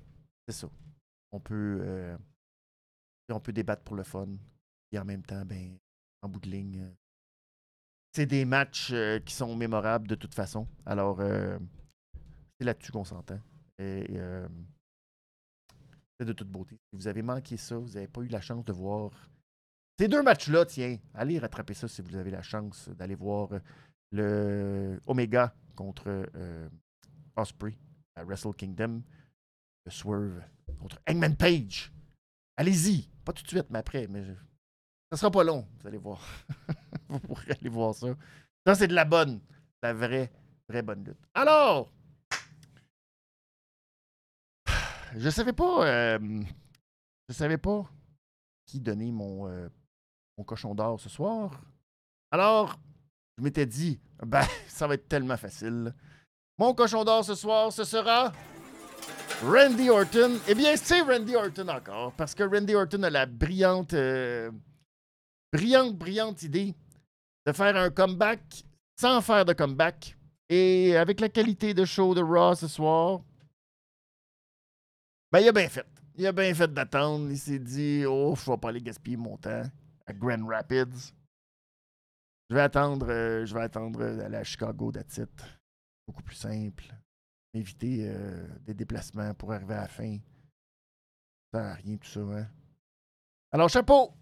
c'est 0.47 0.55
ça. 0.55 0.69
On 1.31 1.39
peut, 1.39 2.17
on 3.29 3.39
peut 3.41 3.51
débattre 3.51 3.83
pour 3.83 3.95
le 3.95 4.03
fun. 4.03 4.29
Et 4.91 4.97
en 4.97 5.05
même 5.05 5.21
temps, 5.21 5.43
ben, 5.45 5.77
en 6.21 6.29
bout 6.29 6.39
de 6.39 6.49
ligne, 6.49 6.89
c'est 8.13 8.25
des 8.25 8.45
matchs 8.45 8.93
qui 9.25 9.33
sont 9.33 9.53
mémorables 9.55 10.07
de 10.07 10.15
toute 10.15 10.33
façon. 10.33 10.65
Alors, 10.85 11.19
c'est 12.57 12.65
là-dessus 12.65 12.93
qu'on 12.93 13.03
s'entend. 13.03 13.39
Et 13.79 14.17
c'est 16.17 16.25
de 16.25 16.31
toute 16.31 16.47
beauté. 16.47 16.77
Si 16.89 16.95
vous 16.95 17.07
avez 17.07 17.21
manqué 17.21 17.57
ça, 17.57 17.77
vous 17.77 17.89
n'avez 17.89 18.07
pas 18.07 18.21
eu 18.21 18.29
la 18.29 18.39
chance 18.39 18.63
de 18.63 18.71
voir 18.71 19.11
ces 19.97 20.07
deux 20.09 20.21
matchs-là, 20.21 20.65
tiens, 20.65 20.97
allez 21.13 21.39
rattraper 21.39 21.73
ça 21.73 21.87
si 21.87 22.01
vous 22.01 22.15
avez 22.15 22.31
la 22.31 22.41
chance 22.41 22.89
d'aller 22.89 23.15
voir 23.15 23.53
euh, 23.53 23.59
le 24.11 24.99
Omega 25.07 25.55
contre 25.75 26.29
euh, 26.35 26.69
Osprey 27.37 27.77
à 28.15 28.23
Wrestle 28.25 28.53
Kingdom, 28.53 29.01
le 29.85 29.91
Swerve 29.91 30.41
contre 30.79 30.99
Hangman 31.09 31.35
Page. 31.37 31.93
Allez-y, 32.57 33.09
pas 33.23 33.31
tout 33.31 33.43
de 33.43 33.47
suite, 33.47 33.67
mais 33.69 33.79
après, 33.79 34.07
mais 34.07 34.23
ça 35.11 35.17
sera 35.17 35.31
pas 35.31 35.43
long, 35.43 35.65
vous 35.79 35.87
allez 35.87 35.97
voir. 35.97 36.21
vous 37.09 37.19
pourrez 37.19 37.51
aller 37.51 37.69
voir 37.69 37.95
ça. 37.95 38.07
Ça, 38.65 38.75
c'est 38.75 38.87
de 38.87 38.93
la 38.93 39.05
bonne, 39.05 39.39
la 39.81 39.93
vraie, 39.93 40.31
vraie 40.67 40.81
bonne 40.81 41.05
lutte. 41.05 41.25
Alors, 41.33 41.89
je 45.15 45.29
savais 45.29 45.53
pas, 45.53 45.87
euh, 45.87 46.43
je 47.29 47.33
savais 47.33 47.57
pas 47.57 47.89
qui 48.65 48.81
donner 48.81 49.11
mon 49.11 49.47
mon 50.37 50.43
cochon 50.43 50.75
d'or 50.75 50.99
ce 50.99 51.09
soir. 51.09 51.61
Alors, 52.31 52.77
je 53.37 53.43
m'étais 53.43 53.65
dit, 53.65 53.99
ben, 54.25 54.45
ça 54.67 54.87
va 54.87 54.95
être 54.95 55.07
tellement 55.07 55.37
facile. 55.37 55.93
Mon 56.57 56.73
cochon 56.73 57.03
d'or 57.03 57.23
ce 57.23 57.35
soir, 57.35 57.71
ce 57.71 57.83
sera 57.83 58.31
Randy 59.43 59.89
Orton. 59.89 60.39
Eh 60.47 60.55
bien, 60.55 60.75
c'est 60.77 61.01
Randy 61.01 61.35
Orton 61.35 61.67
encore, 61.67 62.13
parce 62.13 62.33
que 62.33 62.43
Randy 62.43 62.75
Orton 62.75 63.03
a 63.03 63.09
la 63.09 63.25
brillante, 63.25 63.93
euh, 63.93 64.51
brillante, 65.51 65.95
brillante 65.95 66.43
idée 66.43 66.73
de 67.45 67.51
faire 67.51 67.75
un 67.75 67.89
comeback 67.89 68.63
sans 68.99 69.21
faire 69.21 69.45
de 69.45 69.53
comeback. 69.53 70.17
Et 70.47 70.95
avec 70.95 71.19
la 71.19 71.29
qualité 71.29 71.73
de 71.73 71.85
show 71.85 72.13
de 72.13 72.21
Raw 72.21 72.55
ce 72.55 72.67
soir, 72.67 73.21
ben, 75.31 75.39
il 75.39 75.47
a 75.49 75.51
bien 75.51 75.67
fait. 75.67 75.85
Il 76.17 76.25
a 76.25 76.31
bien 76.31 76.53
fait 76.53 76.71
d'attendre. 76.71 77.29
Il 77.29 77.37
s'est 77.37 77.59
dit, 77.59 78.05
oh, 78.05 78.35
je 78.37 78.49
vais 78.49 78.57
pas 78.57 78.69
aller 78.69 78.81
gaspiller 78.81 79.17
mon 79.17 79.35
temps 79.37 79.63
à 80.05 80.13
Grand 80.13 80.45
Rapids. 80.45 81.13
Je 82.49 82.55
vais 82.55 82.61
attendre, 82.61 83.07
euh, 83.09 83.45
je 83.45 83.53
vais 83.53 83.61
attendre 83.61 84.01
euh, 84.01 84.25
aller 84.25 84.37
à 84.37 84.43
Chicago, 84.43 84.91
that's 84.91 85.19
Beaucoup 86.07 86.21
plus 86.21 86.35
simple. 86.35 86.85
Éviter 87.53 88.07
euh, 88.09 88.47
des 88.59 88.73
déplacements 88.73 89.33
pour 89.33 89.51
arriver 89.53 89.73
à 89.73 89.81
la 89.81 89.87
fin. 89.87 90.17
Ça 91.51 91.59
sert 91.59 91.71
à 91.71 91.73
rien 91.73 91.97
tout 91.97 92.07
ça, 92.07 92.19
hein. 92.19 92.47
Alors, 93.51 93.69
chapeau! 93.69 94.13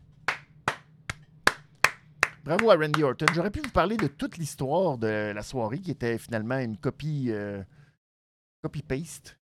Bravo 2.43 2.69
à 2.69 2.75
Randy 2.75 3.03
Orton. 3.03 3.25
J'aurais 3.33 3.51
pu 3.51 3.61
vous 3.61 3.71
parler 3.71 3.97
de 3.97 4.07
toute 4.07 4.37
l'histoire 4.37 4.97
de 4.97 5.31
la 5.33 5.41
soirée 5.41 5.79
qui 5.79 5.91
était 5.91 6.17
finalement 6.17 6.59
une 6.59 6.77
copie 6.77 7.31
copy-paste, 8.61 9.39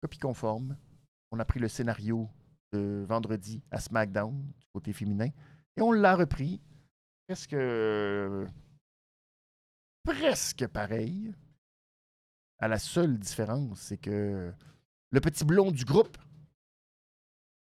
copie 0.00 0.18
conforme. 0.18 0.76
On 1.32 1.38
a 1.40 1.44
pris 1.44 1.58
le 1.60 1.68
scénario 1.68 2.28
de 2.72 3.04
vendredi 3.08 3.62
à 3.70 3.80
SmackDown 3.80 4.40
du 4.58 4.66
côté 4.72 4.92
féminin. 4.92 5.30
Et 5.78 5.82
on 5.82 5.92
l'a 5.92 6.16
repris. 6.16 6.60
Presque. 7.26 7.56
Presque 10.04 10.66
pareil. 10.66 11.34
À 12.58 12.66
la 12.66 12.78
seule 12.78 13.18
différence, 13.18 13.78
c'est 13.80 13.98
que 13.98 14.52
le 15.10 15.20
petit 15.20 15.44
blond 15.44 15.70
du 15.70 15.84
groupe, 15.84 16.18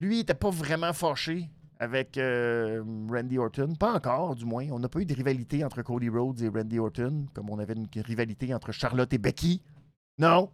lui, 0.00 0.18
n'était 0.18 0.34
pas 0.34 0.50
vraiment 0.50 0.92
fâché 0.92 1.50
avec 1.78 2.16
euh, 2.16 2.82
Randy 3.10 3.38
Orton. 3.38 3.74
Pas 3.74 3.92
encore, 3.94 4.34
du 4.34 4.46
moins. 4.46 4.66
On 4.70 4.78
n'a 4.78 4.88
pas 4.88 5.00
eu 5.00 5.06
de 5.06 5.14
rivalité 5.14 5.64
entre 5.64 5.82
Cody 5.82 6.08
Rhodes 6.08 6.40
et 6.40 6.48
Randy 6.48 6.78
Orton, 6.78 7.26
comme 7.34 7.50
on 7.50 7.58
avait 7.58 7.74
une 7.74 7.88
rivalité 7.96 8.54
entre 8.54 8.72
Charlotte 8.72 9.12
et 9.12 9.18
Becky. 9.18 9.62
Non. 10.18 10.50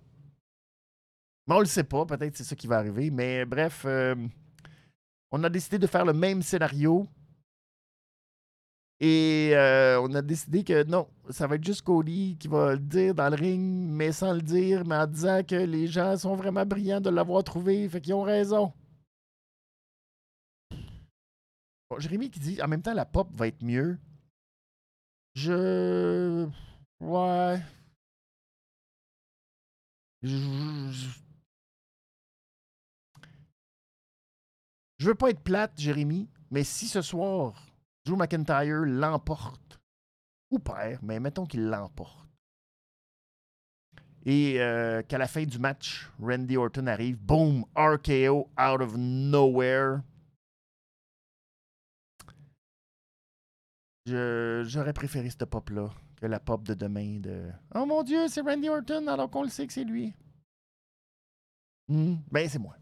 Mais 1.46 1.54
on 1.54 1.60
le 1.60 1.66
sait 1.66 1.84
pas. 1.84 2.04
Peut-être 2.06 2.36
c'est 2.36 2.44
ça 2.44 2.56
qui 2.56 2.66
va 2.66 2.78
arriver. 2.78 3.10
Mais 3.10 3.44
bref, 3.44 3.84
euh, 3.86 4.16
on 5.30 5.42
a 5.44 5.48
décidé 5.48 5.78
de 5.78 5.86
faire 5.86 6.04
le 6.04 6.12
même 6.12 6.42
scénario. 6.42 7.08
Et 9.04 9.50
euh, 9.54 10.00
on 10.00 10.14
a 10.14 10.22
décidé 10.22 10.62
que 10.62 10.84
non, 10.84 11.08
ça 11.28 11.48
va 11.48 11.56
être 11.56 11.64
juste 11.64 11.82
Cody 11.82 12.36
qui 12.38 12.46
va 12.46 12.74
le 12.74 12.78
dire 12.78 13.16
dans 13.16 13.28
le 13.28 13.34
ring, 13.34 13.60
mais 13.90 14.12
sans 14.12 14.32
le 14.32 14.40
dire, 14.40 14.84
mais 14.86 14.94
en 14.94 15.08
disant 15.08 15.42
que 15.42 15.56
les 15.56 15.88
gens 15.88 16.16
sont 16.16 16.36
vraiment 16.36 16.64
brillants 16.64 17.00
de 17.00 17.10
l'avoir 17.10 17.42
trouvé. 17.42 17.88
Fait 17.88 18.00
qu'ils 18.00 18.14
ont 18.14 18.22
raison. 18.22 18.72
Jérémy 21.98 22.30
qui 22.30 22.38
dit 22.38 22.62
en 22.62 22.68
même 22.68 22.80
temps 22.80 22.94
la 22.94 23.04
pop 23.04 23.28
va 23.34 23.48
être 23.48 23.64
mieux. 23.64 23.98
Je. 25.34 26.46
Ouais. 27.00 27.60
Je, 30.22 30.36
je... 34.98 35.06
veux 35.08 35.16
pas 35.16 35.30
être 35.30 35.42
plate, 35.42 35.72
Jérémy, 35.76 36.28
mais 36.52 36.62
si 36.62 36.86
ce 36.86 37.02
soir, 37.02 37.71
Drew 38.04 38.16
McIntyre 38.16 38.84
l'emporte, 38.84 39.80
ou 40.50 40.58
perd, 40.58 41.02
mais 41.02 41.20
mettons 41.20 41.46
qu'il 41.46 41.68
l'emporte, 41.68 42.22
et 44.24 44.60
euh, 44.60 45.02
qu'à 45.02 45.18
la 45.18 45.26
fin 45.26 45.44
du 45.44 45.58
match, 45.58 46.08
Randy 46.20 46.56
Orton 46.56 46.86
arrive, 46.86 47.16
boom, 47.18 47.64
RKO 47.74 48.50
out 48.58 48.80
of 48.80 48.96
nowhere. 48.96 50.00
J'aurais 54.06 54.92
préféré 54.92 55.30
cette 55.30 55.44
pop-là 55.44 55.90
que 56.20 56.26
la 56.26 56.40
pop 56.40 56.62
de 56.64 56.74
demain 56.74 57.18
de 57.20 57.50
Oh 57.74 57.86
mon 57.86 58.02
Dieu, 58.02 58.28
c'est 58.28 58.40
Randy 58.40 58.68
Orton 58.68 59.06
alors 59.08 59.30
qu'on 59.30 59.42
le 59.42 59.48
sait 59.48 59.66
que 59.66 59.72
c'est 59.72 59.84
lui. 59.84 60.14
Hmm, 61.88 62.16
ben, 62.30 62.48
c'est 62.48 62.58
moi. 62.58 62.76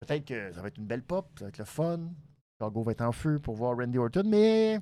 Peut-être 0.00 0.24
que 0.24 0.52
ça 0.52 0.62
va 0.62 0.68
être 0.68 0.78
une 0.78 0.86
belle 0.86 1.02
pop, 1.02 1.30
ça 1.38 1.46
va 1.46 1.48
être 1.48 1.58
le 1.58 1.64
fun. 1.64 2.10
Chicago 2.64 2.82
va 2.82 2.92
être 2.92 3.00
en 3.02 3.12
feu 3.12 3.38
pour 3.38 3.54
voir 3.54 3.76
Randy 3.76 3.98
Orton, 3.98 4.24
mais 4.26 4.80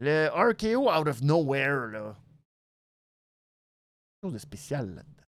le 0.00 0.28
RKO 0.28 0.88
out 0.90 1.08
of 1.08 1.22
nowhere, 1.22 1.88
là. 1.88 2.16
Quelque 4.20 4.28
chose 4.28 4.32
de 4.34 4.38
spécial 4.38 4.94
là-dedans. 4.94 5.24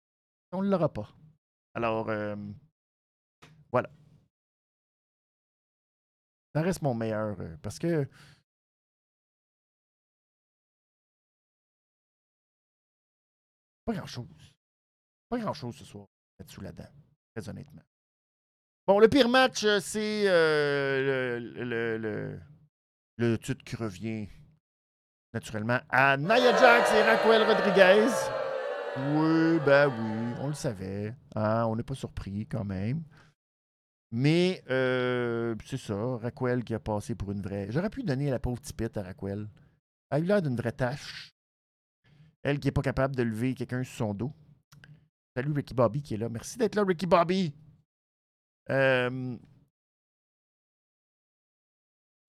On 0.51 0.61
ne 0.61 0.69
l'aura 0.69 0.91
pas. 0.91 1.09
Alors, 1.73 2.09
euh, 2.09 2.35
voilà. 3.71 3.89
Ça 6.53 6.61
reste 6.61 6.81
mon 6.81 6.93
meilleur 6.93 7.39
euh, 7.39 7.55
parce 7.61 7.79
que 7.79 8.07
Pas 13.85 13.93
grand-chose. 13.93 14.53
Pas 15.29 15.39
grand-chose 15.39 15.77
ce 15.77 15.85
soir, 15.85 16.07
mettre 16.37 16.51
sous 16.51 16.59
la 16.59 16.73
dent, 16.73 16.91
très 17.33 17.47
honnêtement. 17.47 17.83
Bon, 18.87 18.99
le 18.99 19.09
pire 19.09 19.27
match, 19.27 19.65
euh, 19.65 19.81
c'est 19.81 20.29
euh, 20.29 21.37
le, 21.41 22.39
le, 23.17 23.37
titre 23.37 23.61
qui 23.65 23.75
revient 23.75 24.29
naturellement 25.33 25.81
à 25.89 26.15
Nia 26.15 26.55
Jax 26.57 26.93
et 26.93 27.01
Raquel 27.01 27.43
Rodriguez. 27.43 28.07
Oui, 29.11 29.59
ben 29.65 29.89
oui, 29.89 30.35
on 30.39 30.47
le 30.47 30.53
savait. 30.53 31.13
Hein, 31.35 31.65
on 31.65 31.75
n'est 31.75 31.83
pas 31.83 31.95
surpris 31.95 32.47
quand 32.47 32.63
même. 32.63 33.03
Mais 34.13 34.63
euh, 34.69 35.53
c'est 35.65 35.75
ça, 35.75 36.15
Raquel 36.15 36.63
qui 36.63 36.73
a 36.73 36.79
passé 36.79 37.13
pour 37.13 37.33
une 37.33 37.41
vraie. 37.41 37.67
J'aurais 37.69 37.89
pu 37.89 38.03
donner 38.03 38.29
la 38.29 38.39
pauvre 38.39 38.61
tipette 38.61 38.95
à 38.95 39.03
Raquel. 39.03 39.49
Elle 40.11 40.17
a 40.17 40.19
eu 40.19 40.23
l'air 40.23 40.41
d'une 40.41 40.55
vraie 40.55 40.71
tâche. 40.71 41.33
Elle 42.41 42.61
qui 42.61 42.69
n'est 42.69 42.71
pas 42.71 42.83
capable 42.83 43.17
de 43.17 43.23
lever 43.23 43.53
quelqu'un 43.53 43.83
sur 43.83 43.97
son 43.97 44.13
dos. 44.13 44.31
Salut 45.35 45.51
Ricky 45.51 45.73
Bobby 45.73 46.01
qui 46.01 46.13
est 46.13 46.17
là. 46.17 46.29
Merci 46.29 46.57
d'être 46.57 46.75
là, 46.75 46.85
Ricky 46.85 47.05
Bobby. 47.05 47.53
Euh, 48.69 49.37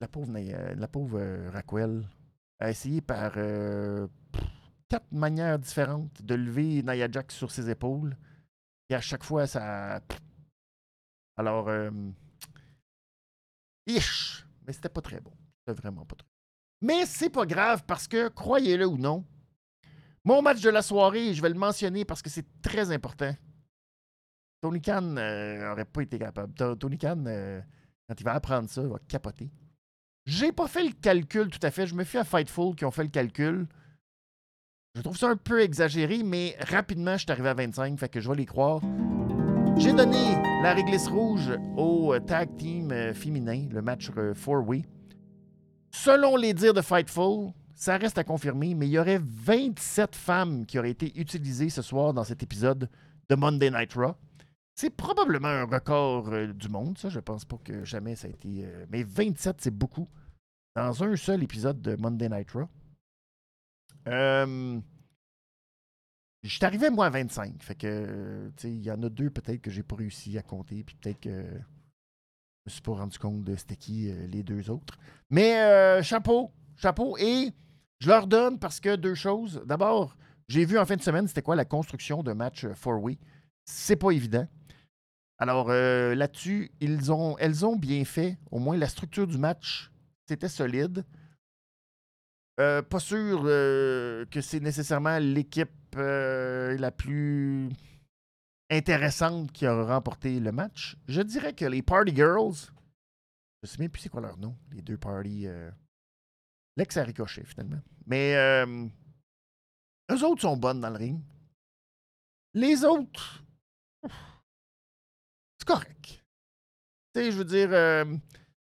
la 0.00 0.08
pauvre, 0.08 0.32
la 0.32 0.88
pauvre 0.88 1.18
euh, 1.18 1.50
Raquel 1.50 2.06
a 2.60 2.70
essayé 2.70 3.00
par 3.00 3.32
euh, 3.36 4.06
quatre 4.88 5.10
manières 5.10 5.58
différentes 5.58 6.22
de 6.22 6.34
lever 6.34 6.82
Nia 6.82 7.10
Jax 7.10 7.34
sur 7.34 7.50
ses 7.50 7.68
épaules. 7.70 8.16
Et 8.88 8.94
à 8.94 9.00
chaque 9.00 9.24
fois, 9.24 9.46
ça. 9.46 10.00
Alors. 11.36 11.70
Ish! 13.86 14.46
Mais 14.66 14.72
c'était 14.72 14.88
pas 14.88 15.00
très 15.00 15.20
bon. 15.20 15.32
C'était 15.58 15.80
vraiment 15.80 16.04
pas 16.04 16.16
très 16.16 16.26
bon. 16.26 16.34
Mais 16.80 17.06
c'est 17.06 17.30
pas 17.30 17.46
grave 17.46 17.84
parce 17.86 18.06
que, 18.06 18.28
croyez-le 18.28 18.86
ou 18.86 18.96
non, 18.96 19.24
mon 20.24 20.42
match 20.42 20.60
de 20.60 20.70
la 20.70 20.82
soirée, 20.82 21.32
je 21.32 21.40
vais 21.40 21.48
le 21.48 21.54
mentionner 21.54 22.04
parce 22.04 22.22
que 22.22 22.30
c'est 22.30 22.46
très 22.60 22.90
important. 22.90 23.32
Tony 24.60 24.80
Khan 24.80 25.00
n'aurait 25.02 25.80
euh, 25.80 25.84
pas 25.84 26.02
été 26.02 26.18
capable. 26.18 26.52
Tony 26.54 26.98
Khan, 26.98 27.24
euh, 27.26 27.60
quand 28.08 28.14
il 28.18 28.24
va 28.24 28.34
apprendre 28.34 28.68
ça, 28.68 28.82
il 28.82 28.88
va 28.88 28.98
capoter. 29.06 29.50
J'ai 30.26 30.52
pas 30.52 30.66
fait 30.66 30.84
le 30.84 30.92
calcul 30.92 31.48
tout 31.48 31.60
à 31.62 31.70
fait. 31.70 31.86
Je 31.86 31.94
me 31.94 32.04
fie 32.04 32.18
à 32.18 32.24
Fightful 32.24 32.74
qui 32.74 32.84
ont 32.84 32.90
fait 32.90 33.04
le 33.04 33.08
calcul. 33.08 33.66
Je 34.94 35.02
trouve 35.02 35.16
ça 35.16 35.28
un 35.28 35.36
peu 35.36 35.60
exagéré, 35.60 36.22
mais 36.24 36.56
rapidement, 36.60 37.12
je 37.12 37.18
suis 37.18 37.30
arrivé 37.30 37.48
à 37.48 37.54
25, 37.54 37.98
fait 37.98 38.08
que 38.08 38.20
je 38.20 38.28
vais 38.28 38.36
les 38.36 38.46
croire. 38.46 38.80
J'ai 39.76 39.92
donné 39.92 40.34
la 40.62 40.74
réglisse 40.74 41.06
rouge 41.06 41.52
au 41.76 42.12
euh, 42.14 42.20
tag 42.20 42.56
team 42.56 43.14
féminin, 43.14 43.68
le 43.70 43.80
match 43.80 44.10
4-way. 44.10 44.82
Selon 45.92 46.36
les 46.36 46.52
dires 46.52 46.74
de 46.74 46.82
Fightful, 46.82 47.52
ça 47.74 47.96
reste 47.96 48.18
à 48.18 48.24
confirmer, 48.24 48.74
mais 48.74 48.88
il 48.88 48.92
y 48.92 48.98
aurait 48.98 49.20
27 49.22 50.16
femmes 50.16 50.66
qui 50.66 50.80
auraient 50.80 50.90
été 50.90 51.16
utilisées 51.18 51.70
ce 51.70 51.80
soir 51.80 52.12
dans 52.12 52.24
cet 52.24 52.42
épisode 52.42 52.90
de 53.28 53.34
Monday 53.36 53.70
Night 53.70 53.94
Raw. 53.94 54.14
C'est 54.78 54.90
probablement 54.90 55.48
un 55.48 55.64
record 55.64 56.28
euh, 56.28 56.52
du 56.52 56.68
monde, 56.68 56.96
ça. 56.98 57.08
Je 57.08 57.18
pense 57.18 57.44
pas 57.44 57.56
que 57.64 57.84
jamais 57.84 58.14
ça 58.14 58.28
a 58.28 58.30
été. 58.30 58.64
Euh, 58.64 58.86
mais 58.90 59.02
27, 59.02 59.56
c'est 59.60 59.72
beaucoup. 59.72 60.08
Dans 60.76 61.02
un 61.02 61.16
seul 61.16 61.42
épisode 61.42 61.82
de 61.82 61.96
Monday 61.96 62.28
Night 62.28 62.52
Raw. 62.52 62.68
Euh, 64.06 64.80
je 66.44 66.48
suis 66.48 66.64
arrivé, 66.64 66.90
moi, 66.90 67.06
à 67.06 67.10
25. 67.10 67.60
Fait 67.60 67.74
que, 67.74 68.52
tu 68.56 68.62
sais, 68.62 68.72
il 68.72 68.80
y 68.80 68.92
en 68.92 69.02
a 69.02 69.08
deux 69.08 69.30
peut-être 69.30 69.60
que 69.60 69.72
j'ai 69.72 69.82
pas 69.82 69.96
réussi 69.96 70.38
à 70.38 70.42
compter. 70.42 70.84
Puis 70.84 70.94
peut-être 70.94 71.18
que 71.18 71.42
je 71.42 71.56
me 72.66 72.70
suis 72.70 72.82
pas 72.82 72.94
rendu 72.94 73.18
compte 73.18 73.42
de 73.42 73.56
c'était 73.56 73.74
qui 73.74 74.12
les 74.28 74.44
deux 74.44 74.70
autres. 74.70 74.96
Mais 75.28 76.00
chapeau, 76.04 76.52
chapeau. 76.76 77.18
Et 77.18 77.52
je 77.98 78.08
leur 78.08 78.28
donne 78.28 78.60
parce 78.60 78.78
que 78.78 78.94
deux 78.94 79.16
choses. 79.16 79.60
D'abord, 79.66 80.16
j'ai 80.46 80.64
vu 80.64 80.78
en 80.78 80.86
fin 80.86 80.94
de 80.94 81.02
semaine, 81.02 81.26
c'était 81.26 81.42
quoi 81.42 81.56
la 81.56 81.64
construction 81.64 82.22
d'un 82.22 82.34
match 82.34 82.64
euh, 82.64 82.74
four-way. 82.74 83.18
C'est 83.64 83.96
pas 83.96 84.12
évident. 84.12 84.46
Alors 85.38 85.70
euh, 85.70 86.14
là-dessus, 86.14 86.70
elles 86.80 87.12
ont 87.12 87.76
bien 87.76 88.04
fait. 88.04 88.36
Au 88.50 88.58
moins, 88.58 88.76
la 88.76 88.88
structure 88.88 89.26
du 89.26 89.38
match, 89.38 89.90
c'était 90.26 90.48
solide. 90.48 91.04
Euh, 92.60 92.82
pas 92.82 92.98
sûr 92.98 93.42
que 93.42 94.40
c'est 94.40 94.60
nécessairement 94.60 95.18
l'équipe 95.18 95.70
la 95.94 96.90
plus 96.90 97.70
intéressante 98.70 99.52
qui 99.52 99.64
a 99.64 99.84
remporté 99.84 100.40
le 100.40 100.52
match. 100.52 100.96
Je 101.06 101.22
dirais 101.22 101.54
que 101.54 101.64
les 101.64 101.82
Party 101.82 102.14
Girls, 102.14 102.72
je 103.62 103.68
sais 103.68 103.78
même 103.78 103.90
plus 103.90 104.02
c'est 104.02 104.08
quoi 104.08 104.20
leur 104.20 104.36
nom, 104.38 104.56
les 104.72 104.82
deux 104.82 104.98
Party. 104.98 105.46
L'ex 106.78 106.96
a 106.96 107.02
ricoché, 107.02 107.42
finalement. 107.44 107.80
Mais 108.06 108.36
euh, 108.36 108.86
eux 110.12 110.24
autres 110.24 110.42
sont 110.42 110.56
bonnes 110.56 110.80
dans 110.80 110.90
le 110.90 110.96
ring. 110.96 111.20
Les 112.54 112.84
autres, 112.84 113.42
correct. 115.68 116.24
Tu 117.14 117.20
sais, 117.20 117.32
je 117.32 117.36
veux 117.38 117.44
dire, 117.44 117.68
euh, 117.72 118.04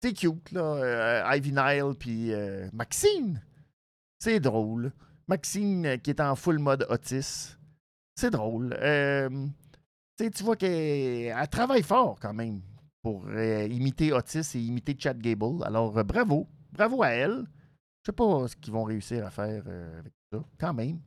c'est 0.03 0.13
cute, 0.13 0.53
là. 0.53 0.63
Euh, 0.63 1.37
Ivy 1.37 1.53
Nile 1.53 1.95
puis 1.99 2.33
euh, 2.33 2.69
Maxine. 2.73 3.43
C'est 4.19 4.41
drôle. 4.41 4.93
Maxine 5.29 5.99
qui 6.03 6.11
est 6.11 6.21
en 6.21 6.37
full 6.37 6.59
mode 6.59 6.87
Otis. 6.89 7.57
C'est 8.17 8.31
drôle. 8.31 8.77
tu 10.19 10.45
vois 10.45 10.57
qu'elle 10.57 11.49
travaille 11.51 11.83
fort 11.83 12.19
quand 12.21 12.35
même 12.35 12.61
pour 13.03 13.29
imiter 13.31 14.13
Otis 14.13 14.53
et 14.55 14.61
imiter 14.61 14.97
Chad 14.99 15.19
Gable. 15.21 15.65
Alors, 15.65 16.05
bravo. 16.05 16.47
Bravo 16.73 17.03
à 17.03 17.09
elle. 17.11 17.45
Je 18.05 18.11
sais 18.11 18.13
pas 18.13 18.47
ce 18.49 18.57
qu'ils 18.57 18.73
vont 18.73 18.85
réussir 18.85 19.25
à 19.25 19.31
faire 19.31 19.63
euh, 19.67 19.99
avec 19.99 20.13
ça, 20.31 20.45
quand 20.59 20.75
même. 20.75 21.01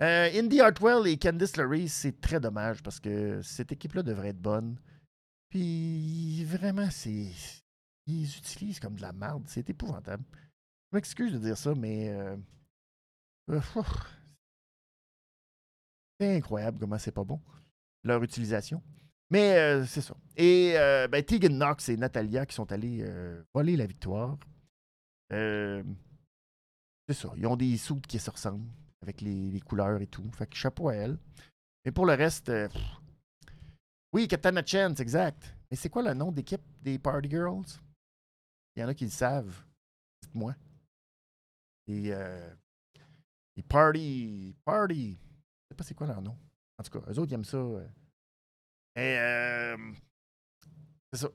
Euh, 0.00 0.30
Indy 0.34 0.62
Hartwell 0.62 1.06
et 1.06 1.18
Candice 1.18 1.58
LeRae, 1.58 1.88
c'est 1.88 2.22
très 2.22 2.40
dommage 2.40 2.82
parce 2.82 2.98
que 2.98 3.42
cette 3.42 3.70
équipe-là 3.70 4.02
devrait 4.02 4.28
être 4.28 4.40
bonne. 4.40 4.76
Puis 5.52 6.44
vraiment, 6.44 6.88
c'est. 6.90 7.30
Ils 8.06 8.24
utilisent 8.38 8.80
comme 8.80 8.94
de 8.94 9.02
la 9.02 9.12
merde. 9.12 9.42
C'est 9.46 9.68
épouvantable. 9.68 10.24
Je 10.32 10.96
m'excuse 10.96 11.34
de 11.34 11.38
dire 11.38 11.58
ça, 11.58 11.74
mais. 11.74 12.08
Euh, 12.08 12.36
c'est 16.18 16.36
incroyable 16.36 16.78
comment 16.78 16.96
c'est 16.96 17.12
pas 17.12 17.24
bon, 17.24 17.38
leur 18.02 18.22
utilisation. 18.22 18.82
Mais 19.28 19.58
euh, 19.58 19.84
c'est 19.84 20.00
ça. 20.00 20.16
Et 20.36 20.72
euh, 20.78 21.06
ben, 21.06 21.22
Tegan 21.22 21.50
Knox 21.50 21.90
et 21.90 21.98
Natalia 21.98 22.46
qui 22.46 22.54
sont 22.54 22.72
allés 22.72 23.04
voler 23.52 23.76
la 23.76 23.84
victoire. 23.84 24.38
C'est 25.30 25.84
ça. 27.10 27.30
Ils 27.36 27.46
ont 27.46 27.56
des 27.56 27.76
soutes 27.76 28.06
qui 28.06 28.18
se 28.18 28.30
ressemblent 28.30 28.70
avec 29.02 29.20
les, 29.20 29.60
couleurs 29.60 30.00
et 30.00 30.06
tout. 30.06 30.30
Fait 30.32 30.46
que 30.46 30.56
chapeau 30.56 30.88
à 30.88 30.94
elle. 30.94 31.18
Mais 31.84 31.92
pour 31.92 32.06
le 32.06 32.14
reste. 32.14 32.50
Oui, 34.12 34.28
Katana 34.28 34.64
Chance, 34.64 35.00
exact. 35.00 35.54
Mais 35.70 35.76
c'est 35.76 35.88
quoi 35.88 36.02
le 36.02 36.12
nom 36.14 36.30
d'équipe 36.30 36.62
des 36.82 36.98
Party 36.98 37.30
Girls? 37.30 37.64
Il 38.76 38.80
y 38.80 38.84
en 38.84 38.88
a 38.88 38.94
qui 38.94 39.04
le 39.04 39.10
savent. 39.10 39.64
Dites-moi. 40.22 40.54
Et 41.86 42.12
euh, 42.12 42.54
les 43.56 43.62
Party. 43.62 44.54
Party. 44.64 45.18
Je 45.18 45.68
sais 45.68 45.76
pas 45.76 45.84
c'est 45.84 45.94
quoi 45.94 46.06
leur 46.06 46.22
nom. 46.22 46.36
En 46.78 46.82
tout 46.82 46.90
cas, 46.98 47.10
eux 47.10 47.18
autres, 47.18 47.32
ils 47.32 47.34
aiment 47.34 47.44
ça. 47.44 47.56
euh. 47.56 47.88
Et 48.94 49.18
euh, 49.18 49.92
c'est 51.12 51.20
ça. 51.20 51.28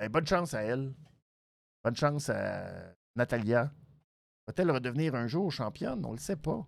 Eh, 0.00 0.08
bonne 0.08 0.26
chance 0.26 0.54
à 0.54 0.62
elle. 0.62 0.94
Bonne 1.84 1.96
chance 1.96 2.28
à 2.30 2.94
Natalia. 3.16 3.72
Va-t-elle 4.46 4.70
redevenir 4.70 5.14
un 5.14 5.28
jour 5.28 5.52
championne? 5.52 6.04
On 6.04 6.12
le 6.12 6.18
sait 6.18 6.36
pas. 6.36 6.66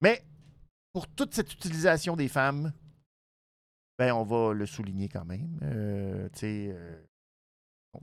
Mais 0.00 0.24
pour 0.94 1.08
toute 1.08 1.34
cette 1.34 1.52
utilisation 1.52 2.14
des 2.14 2.28
femmes, 2.28 2.72
ben 3.98 4.12
on 4.12 4.22
va 4.22 4.54
le 4.54 4.64
souligner 4.64 5.08
quand 5.08 5.24
même. 5.24 5.58
Euh, 5.62 6.28
euh, 6.44 7.06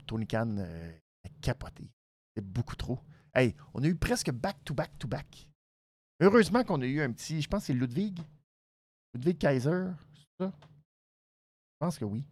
Tony 0.06 0.26
Khan 0.26 0.58
euh, 0.58 0.92
a 1.24 1.28
capoté. 1.40 1.90
C'est 2.36 2.44
beaucoup 2.44 2.76
trop. 2.76 3.00
Hey, 3.34 3.56
on 3.72 3.82
a 3.82 3.86
eu 3.86 3.96
presque 3.96 4.30
back-to-back-to-back. 4.30 5.48
Heureusement 6.20 6.64
qu'on 6.64 6.82
a 6.82 6.86
eu 6.86 7.00
un 7.00 7.10
petit, 7.12 7.40
je 7.40 7.48
pense 7.48 7.62
que 7.62 7.66
c'est 7.68 7.72
Ludwig. 7.72 8.20
Ludwig 9.14 9.38
Kaiser, 9.38 9.86
c'est 10.14 10.44
ça? 10.44 10.52
Je 10.60 11.78
pense 11.78 11.98
que 11.98 12.04
oui. 12.04 12.24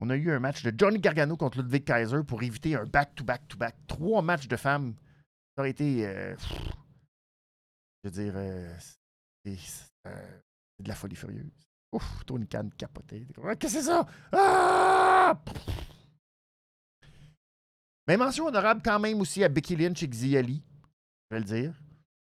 On 0.00 0.10
a 0.10 0.16
eu 0.16 0.32
un 0.32 0.40
match 0.40 0.64
de 0.64 0.72
Johnny 0.76 0.98
Gargano 0.98 1.36
contre 1.36 1.62
Ludwig 1.62 1.84
Kaiser 1.84 2.24
pour 2.26 2.42
éviter 2.42 2.74
un 2.74 2.86
back-to-back-to-back. 2.86 3.76
Trois 3.86 4.20
matchs 4.20 4.48
de 4.48 4.56
femmes. 4.56 4.94
Ça 5.54 5.62
aurait 5.62 5.70
été. 5.70 6.02
je 8.02 8.08
veux 8.08 8.10
dire, 8.10 8.34
euh, 9.52 9.56
c'est 9.58 10.10
euh, 10.10 10.40
de 10.80 10.88
la 10.88 10.94
folie 10.94 11.16
furieuse. 11.16 11.68
Ouf, 11.92 12.24
Tony 12.26 12.46
Khan 12.46 12.68
capoté. 12.76 13.26
Ah, 13.42 13.56
Qu'est-ce 13.56 13.74
que 13.76 13.80
c'est 13.80 13.86
ça? 13.86 14.06
Ah! 14.32 15.42
Mais 18.06 18.16
mention 18.16 18.46
honorable 18.46 18.80
quand 18.84 18.98
même 18.98 19.20
aussi 19.20 19.44
à 19.44 19.48
Becky 19.48 19.76
Lynch 19.76 20.02
et 20.02 20.08
Xi 20.08 20.36
Ali. 20.36 20.62
Je 21.30 21.36
vais 21.36 21.40
le 21.40 21.46
dire. 21.46 21.74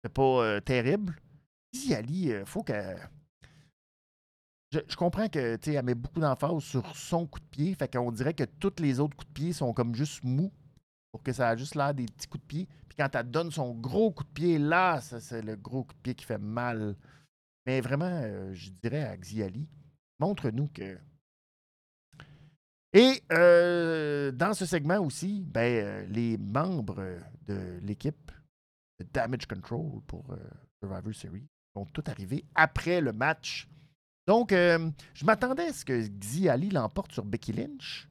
C'est 0.02 0.12
pas 0.12 0.22
euh, 0.22 0.60
terrible. 0.60 1.16
Xi 1.72 1.94
Ali, 1.94 2.28
il 2.28 2.46
faut 2.46 2.62
qu'elle. 2.62 3.08
Je, 4.72 4.96
comprends 4.96 5.28
que 5.28 5.56
tu 5.56 5.70
met 5.82 5.94
beaucoup 5.94 6.20
d'emphase 6.20 6.62
sur 6.64 6.96
son 6.96 7.26
coup 7.26 7.40
de 7.40 7.44
pied. 7.46 7.74
Fait 7.74 7.90
qu'on 7.90 8.10
dirait 8.10 8.34
que 8.34 8.44
tous 8.44 8.74
les 8.80 8.98
autres 9.00 9.16
coups 9.16 9.28
de 9.28 9.32
pied 9.32 9.52
sont 9.52 9.72
comme 9.72 9.94
juste 9.94 10.22
mous. 10.24 10.52
Pour 11.12 11.22
que 11.22 11.32
ça 11.32 11.50
a 11.50 11.56
juste 11.56 11.76
l'air 11.76 11.94
des 11.94 12.06
petits 12.06 12.26
coups 12.26 12.42
de 12.42 12.46
pied. 12.46 12.68
Puis 12.88 12.96
quand 12.98 13.14
elle 13.14 13.30
donne 13.30 13.50
son 13.50 13.72
gros 13.74 14.10
coup 14.10 14.24
de 14.24 14.28
pied, 14.28 14.58
là, 14.58 15.00
c'est 15.00 15.42
le 15.42 15.56
gros 15.56 15.84
coup 15.84 15.94
de 15.94 16.00
pied 16.00 16.14
qui 16.14 16.24
fait 16.24 16.38
mal. 16.38 16.96
Mais 17.66 17.80
vraiment, 17.80 18.10
euh, 18.10 18.54
je 18.54 18.70
dirais 18.70 19.02
à 19.02 19.16
Xiali, 19.16 19.68
montre-nous 20.20 20.68
que. 20.68 20.98
Et 22.92 23.22
euh, 23.32 24.30
dans 24.30 24.54
ce 24.54 24.64
segment 24.64 25.00
aussi, 25.00 25.44
ben, 25.44 25.84
euh, 25.84 26.06
les 26.06 26.38
membres 26.38 27.18
de 27.46 27.78
l'équipe 27.82 28.30
de 29.00 29.06
Damage 29.12 29.46
Control 29.46 30.00
pour 30.06 30.34
Survivor 30.80 31.14
Series 31.14 31.46
vont 31.74 31.84
tout 31.86 32.04
arriver 32.06 32.44
après 32.54 33.00
le 33.00 33.12
match. 33.12 33.68
Donc, 34.26 34.50
je 34.50 35.24
m'attendais 35.24 35.66
à 35.68 35.72
ce 35.72 35.84
que 35.84 36.08
Xi 36.08 36.48
Ali 36.48 36.70
l'emporte 36.70 37.12
sur 37.12 37.24
Becky 37.24 37.52
Lynch, 37.52 38.08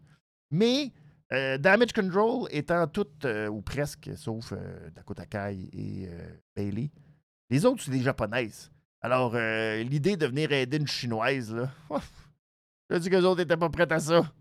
mais 0.51 0.93
Damage 1.31 1.91
Control 1.91 2.47
étant 2.51 2.87
toutes, 2.87 3.25
ou 3.25 3.61
presque, 3.61 4.11
sauf 4.15 4.53
euh, 4.53 4.91
Dakota 4.91 5.25
Kai 5.25 5.69
et 5.73 6.07
Bailey, 6.55 6.91
les 7.49 7.65
autres, 7.65 7.83
c'est 7.83 7.91
des 7.91 8.01
japonaises. 8.01 8.71
Alors, 9.05 9.33
euh, 9.35 9.83
l'idée 9.83 10.17
de 10.17 10.25
venir 10.25 10.51
aider 10.51 10.77
une 10.77 10.87
chinoise, 10.87 11.53
là, 11.53 11.71
je 12.89 12.97
dis 12.97 13.07
que 13.11 13.15
les 13.15 13.23
autres 13.23 13.41
n'étaient 13.41 13.55
pas 13.55 13.69
prêts 13.69 13.91
à 13.93 13.99
ça. 13.99 14.33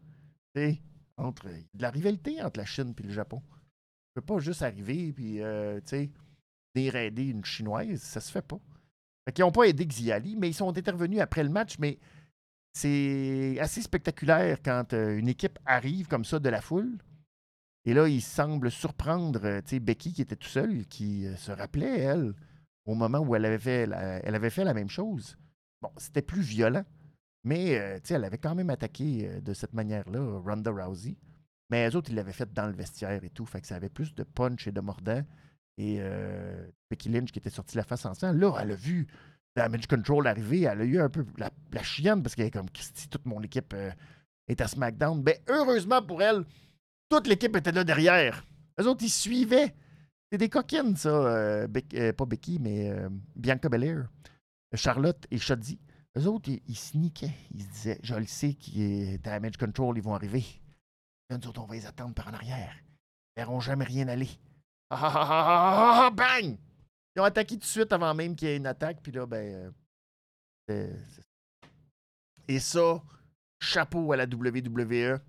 Tu 0.54 0.62
sais, 0.62 0.78
entre, 1.18 1.48
de 1.48 1.82
la 1.82 1.90
rivalité 1.90 2.42
entre 2.42 2.60
la 2.60 2.64
Chine 2.64 2.94
et 2.98 3.02
le 3.02 3.12
Japon. 3.12 3.42
Tu 3.44 4.14
peux 4.14 4.22
pas 4.22 4.38
juste 4.38 4.62
arriver 4.62 5.12
puis, 5.12 5.42
euh, 5.42 5.80
venir 6.74 6.96
aider 6.96 7.26
une 7.26 7.44
chinoise, 7.44 8.00
ça 8.00 8.22
se 8.22 8.32
fait 8.32 8.40
pas. 8.40 8.58
Fait 9.26 9.32
qu'ils 9.34 9.44
n'ont 9.44 9.52
pas 9.52 9.64
aidé 9.64 9.84
Xiali, 9.84 10.34
mais 10.34 10.48
ils 10.48 10.54
sont 10.54 10.74
intervenus 10.74 11.20
après 11.20 11.44
le 11.44 11.50
match, 11.50 11.78
mais 11.78 11.98
c'est 12.72 13.58
assez 13.60 13.82
spectaculaire 13.82 14.62
quand 14.64 14.94
euh, 14.94 15.18
une 15.18 15.28
équipe 15.28 15.58
arrive 15.66 16.08
comme 16.08 16.24
ça 16.24 16.38
de 16.38 16.48
la 16.48 16.62
foule. 16.62 16.96
Et 17.84 17.92
là, 17.92 18.08
il 18.08 18.22
semble 18.22 18.70
surprendre 18.70 19.60
tu 19.60 19.62
sais, 19.66 19.78
Becky 19.78 20.14
qui 20.14 20.22
était 20.22 20.36
tout 20.36 20.48
seul, 20.48 20.86
qui 20.86 21.26
se 21.36 21.52
rappelait, 21.52 21.98
elle, 21.98 22.32
au 22.86 22.94
moment 22.94 23.18
où 23.18 23.34
elle 23.34 23.44
avait 23.44 23.58
fait 23.58 23.86
la, 23.86 24.74
même 24.74 24.88
chose. 24.88 25.36
Bon, 25.80 25.90
c'était 25.96 26.22
plus 26.22 26.42
violent, 26.42 26.84
mais 27.44 27.78
euh, 27.78 27.98
elle 28.08 28.24
avait 28.24 28.38
quand 28.38 28.54
même 28.54 28.70
attaqué 28.70 29.28
euh, 29.28 29.40
de 29.40 29.54
cette 29.54 29.72
manière-là 29.72 30.40
Ronda 30.44 30.70
Rousey. 30.70 31.16
Mais 31.70 31.88
les 31.88 31.96
autres, 31.96 32.10
ils 32.10 32.16
l'avaient 32.16 32.32
fait 32.32 32.52
dans 32.52 32.66
le 32.66 32.72
vestiaire 32.72 33.24
et 33.24 33.30
tout, 33.30 33.46
fait 33.46 33.60
que 33.60 33.66
ça 33.66 33.76
avait 33.76 33.88
plus 33.88 34.14
de 34.14 34.22
punch 34.22 34.66
et 34.66 34.72
de 34.72 34.80
mordant. 34.80 35.22
Et 35.76 35.96
euh, 36.00 36.66
Becky 36.90 37.08
Lynch 37.08 37.32
qui 37.32 37.38
était 37.38 37.50
sortie 37.50 37.76
la 37.76 37.84
face 37.84 38.04
en 38.06 38.14
sang, 38.14 38.32
là, 38.32 38.56
elle 38.60 38.72
a 38.72 38.76
vu 38.76 39.06
Damage 39.56 39.86
Control 39.86 40.26
arriver, 40.26 40.62
elle 40.62 40.80
a 40.80 40.84
eu 40.84 41.00
un 41.00 41.08
peu 41.08 41.24
la, 41.36 41.50
chienne 41.82 42.22
parce 42.22 42.34
qu'elle 42.34 42.46
est 42.46 42.50
comme 42.50 42.70
Christy, 42.70 43.08
toute 43.08 43.26
mon 43.26 43.42
équipe 43.42 43.74
est 44.46 44.60
à 44.60 44.68
SmackDown. 44.68 45.22
Ben, 45.22 45.36
heureusement 45.48 46.02
pour 46.02 46.22
elle, 46.22 46.44
toute 47.08 47.26
l'équipe 47.26 47.56
était 47.56 47.72
là 47.72 47.82
derrière. 47.82 48.44
Les 48.78 48.86
autres, 48.86 49.04
ils 49.04 49.10
suivaient. 49.10 49.74
C'est 50.34 50.38
des 50.38 50.48
coquines, 50.48 50.96
ça. 50.96 51.10
euh, 51.10 51.68
euh, 51.94 52.12
pas 52.12 52.26
Becky, 52.26 52.58
mais 52.58 52.90
euh, 52.90 53.08
Bianca 53.36 53.68
Belair, 53.68 54.08
Charlotte 54.74 55.24
et 55.30 55.38
Shotzi. 55.38 55.78
Eux 56.18 56.26
autres, 56.26 56.50
ils, 56.66 56.74
sneakaient. 56.76 57.30
Ils 57.52 57.62
se 57.62 57.68
disaient, 57.68 58.00
je 58.02 58.16
le 58.16 58.26
sais 58.26 58.54
qui 58.54 58.82
est 58.82 59.18
Damage 59.18 59.56
Control, 59.58 59.96
ils 59.96 60.02
vont 60.02 60.16
arriver. 60.16 60.44
Nous 61.30 61.36
autres, 61.36 61.62
on 61.62 61.66
va 61.66 61.76
les 61.76 61.86
attendre 61.86 62.14
par 62.14 62.26
en 62.26 62.32
arrière. 62.32 62.74
Ils 62.82 63.42
verront 63.42 63.60
jamais 63.60 63.84
rien 63.84 64.08
aller. 64.08 64.28
Ah, 64.90 64.98
ah, 65.04 66.06
ah, 66.06 66.10
bang! 66.10 66.58
Ils 67.14 67.20
ont 67.20 67.24
attaqué 67.24 67.54
tout 67.54 67.60
de 67.60 67.64
suite 67.64 67.92
avant 67.92 68.12
même 68.12 68.34
qu'il 68.34 68.48
y 68.48 68.50
ait 68.50 68.56
une 68.56 68.66
attaque, 68.66 69.02
puis 69.04 69.12
là, 69.12 69.26
ben. 69.26 69.72
euh, 70.68 70.96
Et 72.48 72.58
ça, 72.58 73.00
chapeau 73.60 74.10
à 74.10 74.16
la 74.16 74.24
WWE. 74.24 75.20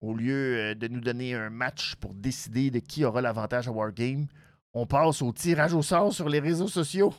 Au 0.00 0.14
lieu 0.14 0.56
euh, 0.70 0.74
de 0.74 0.88
nous 0.88 1.00
donner 1.00 1.34
un 1.34 1.50
match 1.50 1.94
pour 1.96 2.14
décider 2.14 2.70
de 2.70 2.78
qui 2.78 3.04
aura 3.04 3.20
l'avantage 3.20 3.68
à 3.68 3.72
Wargame, 3.72 4.26
on 4.72 4.86
passe 4.86 5.20
au 5.22 5.32
tirage 5.32 5.74
au 5.74 5.82
sort 5.82 6.12
sur 6.12 6.28
les 6.28 6.40
réseaux 6.40 6.68
sociaux. 6.68 7.12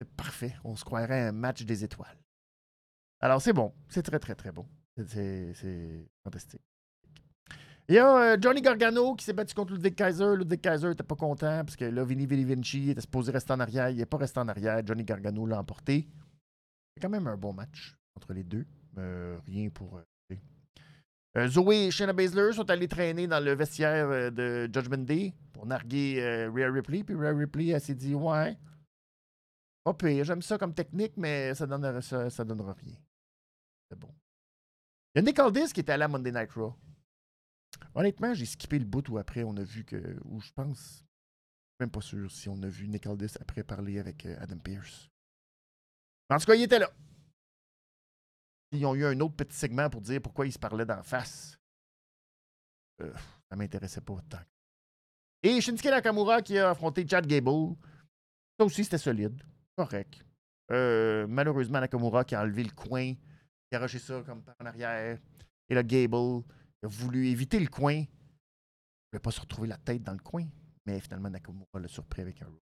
C'est 0.00 0.10
parfait. 0.16 0.54
On 0.64 0.76
se 0.76 0.84
croirait 0.84 1.28
un 1.28 1.32
match 1.32 1.62
des 1.62 1.84
étoiles. 1.84 2.18
Alors, 3.20 3.40
c'est 3.40 3.52
bon. 3.52 3.72
C'est 3.88 4.02
très, 4.02 4.18
très, 4.18 4.34
très 4.34 4.52
bon. 4.52 4.66
C'est- 5.06 5.54
fantastique. 6.22 6.60
Il 7.88 7.94
y 7.94 7.98
a 7.98 8.16
euh, 8.34 8.36
Johnny 8.40 8.60
Gargano 8.62 9.14
qui 9.14 9.24
s'est 9.24 9.32
battu 9.32 9.54
contre 9.54 9.72
Ludwig 9.74 9.94
Kaiser. 9.94 10.36
Ludwig 10.36 10.60
Kaiser 10.60 10.88
n'était 10.88 11.02
pas 11.02 11.16
content 11.16 11.64
parce 11.64 11.76
que 11.76 11.84
là, 11.84 12.04
Vinny 12.04 12.26
Vinci 12.26 12.90
était 12.90 13.00
supposé 13.00 13.30
rester 13.32 13.52
en 13.52 13.60
arrière. 13.60 13.90
Il 13.90 13.96
n'est 13.96 14.06
pas 14.06 14.16
resté 14.18 14.40
en 14.40 14.48
arrière. 14.48 14.80
Johnny 14.86 15.04
Gargano 15.04 15.46
l'a 15.46 15.58
emporté. 15.60 16.06
C'est 16.94 17.00
quand 17.02 17.10
même 17.10 17.26
un 17.26 17.36
bon 17.36 17.52
match 17.52 17.96
entre 18.16 18.32
les 18.32 18.44
deux. 18.44 18.66
Euh, 18.98 19.38
rien 19.46 19.68
pour. 19.70 19.96
euh, 19.98 20.02
Zoé 21.48 21.86
et 21.86 21.90
Shayna 21.90 22.12
Baszler 22.12 22.52
sont 22.52 22.70
allés 22.70 22.86
traîner 22.86 23.26
dans 23.26 23.42
le 23.42 23.54
vestiaire 23.54 24.08
euh, 24.08 24.30
de 24.30 24.70
Judgment 24.72 25.04
Day 25.04 25.34
pour 25.52 25.66
narguer 25.66 26.20
euh, 26.20 26.50
Rhea 26.50 26.70
Ripley. 26.70 27.02
Puis 27.02 27.16
Rhea 27.16 27.36
Ripley, 27.36 27.68
elle 27.68 27.80
s'est 27.80 27.94
dit 27.94 28.14
Ouais, 28.14 28.56
pas 29.82 29.94
pire, 29.94 30.24
j'aime 30.24 30.42
ça 30.42 30.56
comme 30.58 30.72
technique, 30.72 31.16
mais 31.16 31.54
ça 31.54 31.66
donnera, 31.66 32.00
ça, 32.00 32.30
ça 32.30 32.44
donnera 32.44 32.72
rien. 32.72 32.96
C'est 33.90 33.98
bon. 33.98 34.14
Il 35.14 35.18
y 35.18 35.20
a 35.20 35.22
Nick 35.22 35.38
Aldis 35.38 35.72
qui 35.72 35.80
était 35.80 35.92
à 35.92 36.08
Monday 36.08 36.32
Night 36.32 36.52
Raw. 36.52 36.74
Honnêtement, 37.94 38.32
j'ai 38.32 38.46
skippé 38.46 38.78
le 38.78 38.84
bout 38.84 39.08
où 39.08 39.18
après 39.18 39.44
on 39.44 39.56
a 39.56 39.62
vu 39.62 39.84
que. 39.84 40.18
Ou 40.24 40.40
je 40.40 40.52
pense. 40.52 41.04
Même 41.80 41.90
pas 41.90 42.00
sûr 42.00 42.30
si 42.30 42.48
on 42.48 42.62
a 42.62 42.68
vu 42.68 42.86
Nick 42.86 43.06
Aldis 43.06 43.34
après 43.40 43.64
parler 43.64 43.98
avec 43.98 44.24
euh, 44.26 44.36
Adam 44.40 44.58
Pierce. 44.58 45.10
En 46.30 46.38
tout 46.38 46.46
cas, 46.46 46.54
il 46.54 46.62
était 46.62 46.78
là. 46.78 46.90
Ils 48.74 48.86
ont 48.86 48.94
eu 48.94 49.04
un 49.04 49.18
autre 49.20 49.36
petit 49.36 49.56
segment 49.56 49.88
pour 49.88 50.00
dire 50.00 50.20
pourquoi 50.20 50.46
ils 50.46 50.52
se 50.52 50.58
parlaient 50.58 50.86
d'en 50.86 51.02
face. 51.02 51.58
Euh, 53.00 53.12
ça 53.48 53.56
m'intéressait 53.56 54.00
pas 54.00 54.14
autant. 54.14 54.40
Et 55.42 55.60
Shinsuke 55.60 55.86
Nakamura 55.86 56.42
qui 56.42 56.58
a 56.58 56.70
affronté 56.70 57.06
Chad 57.06 57.26
Gable. 57.26 57.76
Ça 58.58 58.64
aussi, 58.64 58.84
c'était 58.84 58.98
solide. 58.98 59.42
Correct. 59.76 60.24
Euh, 60.70 61.26
malheureusement, 61.28 61.80
Nakamura 61.80 62.24
qui 62.24 62.34
a 62.34 62.42
enlevé 62.42 62.64
le 62.64 62.70
coin, 62.70 63.14
qui 63.14 63.74
a 63.74 63.76
arraché 63.76 63.98
ça 63.98 64.22
comme 64.22 64.42
par 64.42 64.54
en 64.60 64.66
arrière. 64.66 65.18
Et 65.68 65.74
là, 65.74 65.82
Gable 65.82 66.44
a 66.82 66.86
voulu 66.86 67.28
éviter 67.28 67.60
le 67.60 67.66
coin. 67.66 67.94
Il 67.94 68.00
ne 68.00 68.06
voulait 69.12 69.20
pas 69.20 69.30
se 69.30 69.40
retrouver 69.40 69.68
la 69.68 69.76
tête 69.78 70.02
dans 70.02 70.12
le 70.12 70.18
coin. 70.18 70.46
Mais 70.86 71.00
finalement, 71.00 71.30
Nakamura 71.30 71.80
l'a 71.80 71.88
surpris 71.88 72.22
avec 72.22 72.40
un 72.42 72.46
roll. 72.46 72.60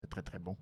C'est 0.00 0.08
très, 0.08 0.22
très 0.22 0.38
bon. 0.38 0.56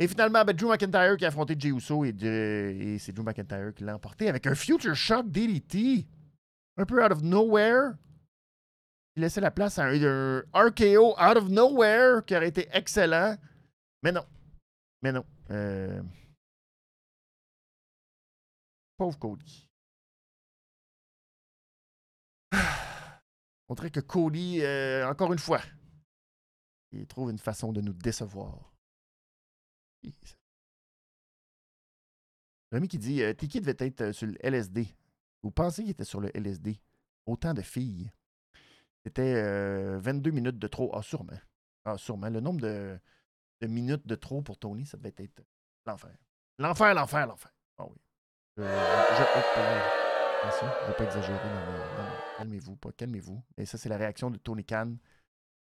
Et 0.00 0.08
finalement, 0.08 0.42
ben, 0.46 0.56
Drew 0.56 0.70
McIntyre 0.70 1.18
qui 1.18 1.26
a 1.26 1.28
affronté 1.28 1.54
Jey 1.58 1.68
Uso 1.68 2.06
et, 2.06 2.08
et 2.08 2.98
c'est 2.98 3.12
Drew 3.12 3.22
McIntyre 3.22 3.74
qui 3.74 3.84
l'a 3.84 3.94
emporté 3.94 4.30
avec 4.30 4.46
un 4.46 4.54
Future 4.54 4.96
Shock 4.96 5.30
DDT. 5.30 6.06
Un 6.78 6.86
peu 6.86 7.04
out 7.04 7.12
of 7.12 7.22
nowhere. 7.22 7.92
Il 9.14 9.20
laissait 9.20 9.42
la 9.42 9.50
place 9.50 9.78
à 9.78 9.84
un, 9.84 10.42
RKO 10.54 11.14
out 11.20 11.36
of 11.36 11.50
nowhere 11.50 12.24
qui 12.26 12.34
aurait 12.34 12.48
été 12.48 12.66
excellent. 12.72 13.36
Mais 14.02 14.10
non. 14.10 14.24
Mais 15.02 15.12
non. 15.12 15.26
Euh... 15.50 16.02
Pauvre 18.96 19.18
Cody. 19.18 19.68
On 23.68 23.74
dirait 23.74 23.90
que 23.90 24.00
Cody, 24.00 24.62
euh, 24.62 25.06
encore 25.06 25.34
une 25.34 25.38
fois, 25.38 25.60
il 26.90 27.06
trouve 27.06 27.30
une 27.30 27.38
façon 27.38 27.70
de 27.70 27.82
nous 27.82 27.92
décevoir. 27.92 28.70
Rémi 32.72 32.88
qui 32.88 32.98
dit 32.98 33.22
euh, 33.22 33.34
Tiki 33.34 33.60
devait 33.60 33.76
être 33.78 34.00
euh, 34.00 34.12
sur 34.12 34.26
le 34.26 34.34
LSD. 34.40 34.86
Vous 35.42 35.50
pensez 35.50 35.82
qu'il 35.82 35.90
était 35.90 36.04
sur 36.04 36.20
le 36.20 36.30
LSD 36.34 36.80
Autant 37.26 37.54
de 37.54 37.62
filles. 37.62 38.10
C'était 39.04 39.98
22 39.98 40.30
minutes 40.30 40.58
de 40.58 40.66
trop. 40.66 40.90
Ah, 40.94 41.02
sûrement. 41.02 41.38
Ah, 41.84 41.96
sûrement. 41.96 42.28
Le 42.28 42.40
nombre 42.40 42.60
de, 42.60 42.98
minutes 43.62 44.06
de 44.06 44.14
trop 44.14 44.42
pour 44.42 44.58
Tony, 44.58 44.84
ça 44.84 44.98
devait 44.98 45.14
être 45.16 45.42
l'enfer. 45.86 46.14
L'enfer, 46.58 46.94
l'enfer, 46.94 47.26
l'enfer. 47.26 47.52
Ah 47.78 47.84
oui. 47.88 47.96
Je, 48.56 48.62
Attention, 50.42 50.66
je 50.66 50.82
ne 50.82 50.88
vais 50.88 50.96
pas 50.96 51.04
exagérer. 51.04 51.38
Calmez-vous, 52.38 52.76
pas 52.76 52.92
calmez-vous. 52.92 53.42
Et 53.58 53.66
ça, 53.66 53.76
c'est 53.76 53.90
la 53.90 53.98
réaction 53.98 54.30
de 54.30 54.38
Tony 54.38 54.64
Khan 54.64 54.96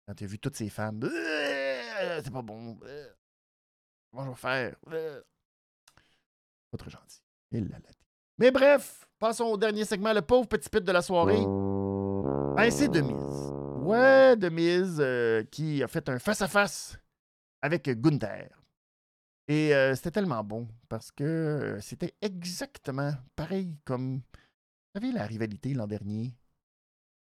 quand 0.06 0.14
tu 0.14 0.24
as 0.24 0.26
vu 0.26 0.38
toutes 0.40 0.56
ces 0.56 0.68
femmes. 0.68 1.00
C'est 2.22 2.32
pas 2.32 2.42
bon. 2.42 2.78
Comment 4.10 4.24
je 4.24 4.30
vais 4.30 4.36
faire? 4.36 4.76
Pas 6.70 6.78
très 6.78 6.90
gentil. 6.90 7.20
Mais 8.38 8.50
bref, 8.50 9.08
passons 9.18 9.44
au 9.44 9.56
dernier 9.56 9.84
segment, 9.84 10.12
le 10.12 10.22
pauvre 10.22 10.48
petit 10.48 10.68
pit 10.68 10.82
de 10.84 10.92
la 10.92 11.02
soirée. 11.02 11.44
Ben, 12.56 12.70
c'est 12.70 12.88
Demise. 12.88 13.52
Ouais, 13.82 14.36
Demise 14.36 14.96
euh, 14.98 15.44
qui 15.44 15.82
a 15.82 15.88
fait 15.88 16.08
un 16.08 16.18
face-à-face 16.18 16.98
avec 17.62 17.88
Gunther. 18.00 18.48
Et 19.48 19.74
euh, 19.74 19.94
c'était 19.94 20.10
tellement 20.10 20.42
bon 20.42 20.68
parce 20.88 21.12
que 21.12 21.22
euh, 21.24 21.80
c'était 21.80 22.14
exactement 22.20 23.12
pareil 23.36 23.76
comme 23.84 24.16
vous 24.16 25.00
savez 25.00 25.12
la 25.12 25.24
rivalité 25.24 25.72
l'an 25.72 25.86
dernier 25.86 26.34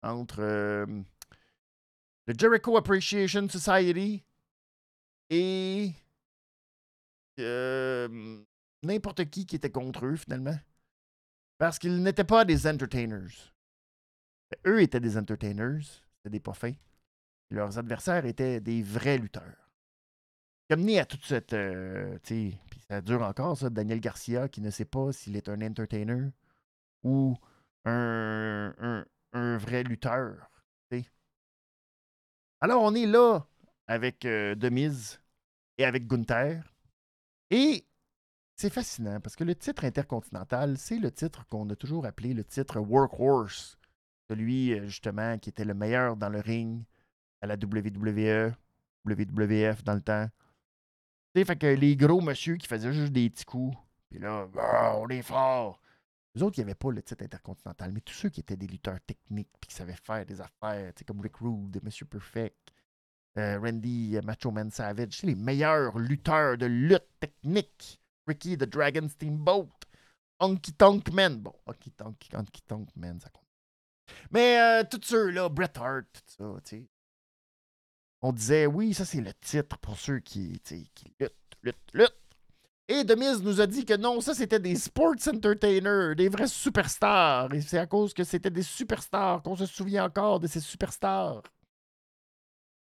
entre 0.03 0.41
euh, 0.41 0.85
le 2.27 2.33
Jericho 2.37 2.77
Appreciation 2.77 3.49
Society 3.49 4.23
et 5.29 5.91
n'importe 7.37 9.29
qui 9.29 9.45
qui 9.45 9.55
était 9.55 9.71
contre 9.71 10.05
eux 10.05 10.15
finalement. 10.15 10.57
Parce 11.57 11.79
qu'ils 11.79 12.01
n'étaient 12.01 12.23
pas 12.23 12.45
des 12.45 12.67
entertainers. 12.67 13.53
Eux 14.65 14.81
étaient 14.81 14.99
des 14.99 15.17
entertainers, 15.17 15.81
c'était 16.17 16.29
des 16.29 16.39
pas 16.39 16.53
fins. 16.53 16.73
Leurs 17.49 17.77
adversaires 17.77 18.25
étaient 18.25 18.59
des 18.59 18.81
vrais 18.83 19.17
lutteurs. 19.17 19.71
Comme 20.69 20.87
à 20.89 21.05
toute 21.05 21.23
cette. 21.23 21.53
Euh, 21.53 22.17
puis 22.23 22.59
ça 22.87 23.01
dure 23.01 23.21
encore, 23.21 23.57
ça, 23.57 23.69
Daniel 23.69 23.99
Garcia 23.99 24.47
qui 24.47 24.61
ne 24.61 24.69
sait 24.69 24.85
pas 24.85 25.11
s'il 25.11 25.35
est 25.35 25.49
un 25.49 25.61
entertainer 25.61 26.29
ou 27.03 27.35
un, 27.85 29.05
un, 29.33 29.57
vrai 29.57 29.83
lutteur. 29.83 30.49
Alors, 32.61 32.81
on 32.81 32.95
est 32.95 33.05
là 33.05 33.45
avec 33.87 34.23
euh, 34.23 34.55
Demise 34.55 35.19
et 35.77 35.83
avec 35.83 36.07
Gunther. 36.07 36.72
Et 37.49 37.85
c'est 38.55 38.69
fascinant 38.69 39.19
parce 39.19 39.35
que 39.35 39.43
le 39.43 39.55
titre 39.55 39.83
intercontinental, 39.85 40.77
c'est 40.77 40.99
le 40.99 41.11
titre 41.11 41.45
qu'on 41.47 41.69
a 41.69 41.75
toujours 41.75 42.05
appelé 42.05 42.33
le 42.33 42.43
titre 42.43 42.79
Workhorse. 42.79 43.77
Celui, 44.29 44.73
euh, 44.73 44.85
justement, 44.85 45.37
qui 45.37 45.49
était 45.49 45.65
le 45.65 45.73
meilleur 45.73 46.15
dans 46.15 46.29
le 46.29 46.39
ring 46.39 46.83
à 47.41 47.47
la 47.47 47.55
WWE, 47.55 48.53
WWF 49.05 49.83
dans 49.83 49.95
le 49.95 50.01
temps. 50.01 50.29
Tu 51.35 51.43
fait 51.43 51.55
que 51.57 51.67
les 51.67 51.95
gros 51.95 52.21
monsieur 52.21 52.55
qui 52.57 52.67
faisaient 52.67 52.93
juste 52.93 53.11
des 53.11 53.29
petits 53.29 53.45
coups, 53.45 53.75
puis 54.09 54.19
là, 54.19 54.47
ah, 54.57 54.95
on 54.97 55.09
est 55.09 55.23
fort. 55.23 55.81
Les 56.35 56.41
autres, 56.41 56.57
il 56.57 56.61
n'y 56.61 56.65
avait 56.65 56.75
pas 56.75 56.91
le 56.91 57.01
titre 57.01 57.23
intercontinental, 57.23 57.91
mais 57.91 58.01
tous 58.01 58.13
ceux 58.13 58.29
qui 58.29 58.39
étaient 58.39 58.55
des 58.55 58.67
lutteurs 58.67 58.99
techniques 59.01 59.49
puis 59.59 59.69
qui 59.69 59.75
savaient 59.75 59.95
faire 59.95 60.25
des 60.25 60.41
affaires, 60.41 60.93
comme 61.05 61.21
Rick 61.21 61.37
Rude, 61.37 61.79
Monsieur 61.83 62.05
Perfect, 62.05 62.72
euh, 63.37 63.59
Randy, 63.59 64.17
euh, 64.17 64.21
Macho 64.21 64.51
Man 64.51 64.69
Savage, 64.71 65.23
les 65.23 65.35
meilleurs 65.35 65.97
lutteurs 65.97 66.57
de 66.57 66.65
lutte 66.65 67.07
technique. 67.19 67.99
Ricky 68.27 68.57
the 68.57 68.63
Dragon 68.63 69.07
Steamboat, 69.09 69.69
Honky 70.39 70.73
Tonk 70.73 71.11
Man. 71.11 71.41
Bon, 71.41 71.53
Honky 71.65 71.91
Tonk, 71.91 72.17
Tonk 72.67 72.87
Man, 72.95 73.19
ça 73.19 73.29
compte. 73.29 73.43
Mais 74.31 74.59
euh, 74.59 74.83
tous 74.89 75.01
ceux-là, 75.03 75.49
Bret 75.49 75.77
Hart, 75.77 76.05
tout 76.13 76.21
ça, 76.37 76.61
tu 76.63 76.77
sais. 76.77 76.87
On 78.21 78.31
disait, 78.31 78.65
oui, 78.65 78.93
ça 78.93 79.03
c'est 79.03 79.19
le 79.19 79.33
titre 79.33 79.77
pour 79.79 79.99
ceux 79.99 80.19
qui, 80.19 80.59
qui 80.61 81.13
luttent, 81.19 81.35
luttent, 81.61 81.91
luttent. 81.93 82.23
Et 82.87 83.03
Demise 83.03 83.41
nous 83.41 83.59
a 83.59 83.67
dit 83.67 83.85
que 83.85 83.95
non, 83.95 84.21
ça 84.21 84.33
c'était 84.33 84.59
des 84.59 84.75
sports 84.75 85.15
entertainers, 85.27 86.15
des 86.15 86.29
vrais 86.29 86.47
superstars. 86.47 87.53
Et 87.53 87.61
c'est 87.61 87.77
à 87.77 87.87
cause 87.87 88.13
que 88.13 88.23
c'était 88.23 88.49
des 88.49 88.63
superstars 88.63 89.41
qu'on 89.41 89.55
se 89.55 89.65
souvient 89.65 90.05
encore 90.05 90.39
de 90.39 90.47
ces 90.47 90.59
superstars. 90.61 91.43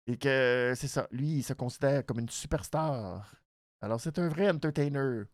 Et 0.06 0.16
que 0.16 0.72
c'est 0.76 0.88
ça, 0.88 1.08
lui, 1.10 1.38
il 1.38 1.42
se 1.42 1.52
considère 1.52 2.04
comme 2.06 2.20
une 2.20 2.28
superstar. 2.28 3.34
Alors 3.80 4.00
c'est 4.00 4.18
un 4.18 4.28
vrai 4.28 4.50
entertainer. 4.50 5.24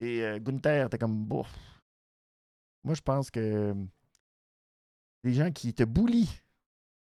Et 0.00 0.22
euh, 0.24 0.38
Gunther 0.38 0.86
était 0.86 0.98
comme 0.98 1.24
bouf. 1.24 1.48
Moi, 2.82 2.94
je 2.94 3.02
pense 3.02 3.30
que 3.30 3.74
les 5.22 5.34
gens 5.34 5.50
qui 5.52 5.74
te 5.74 5.82
boulient, 5.82 6.40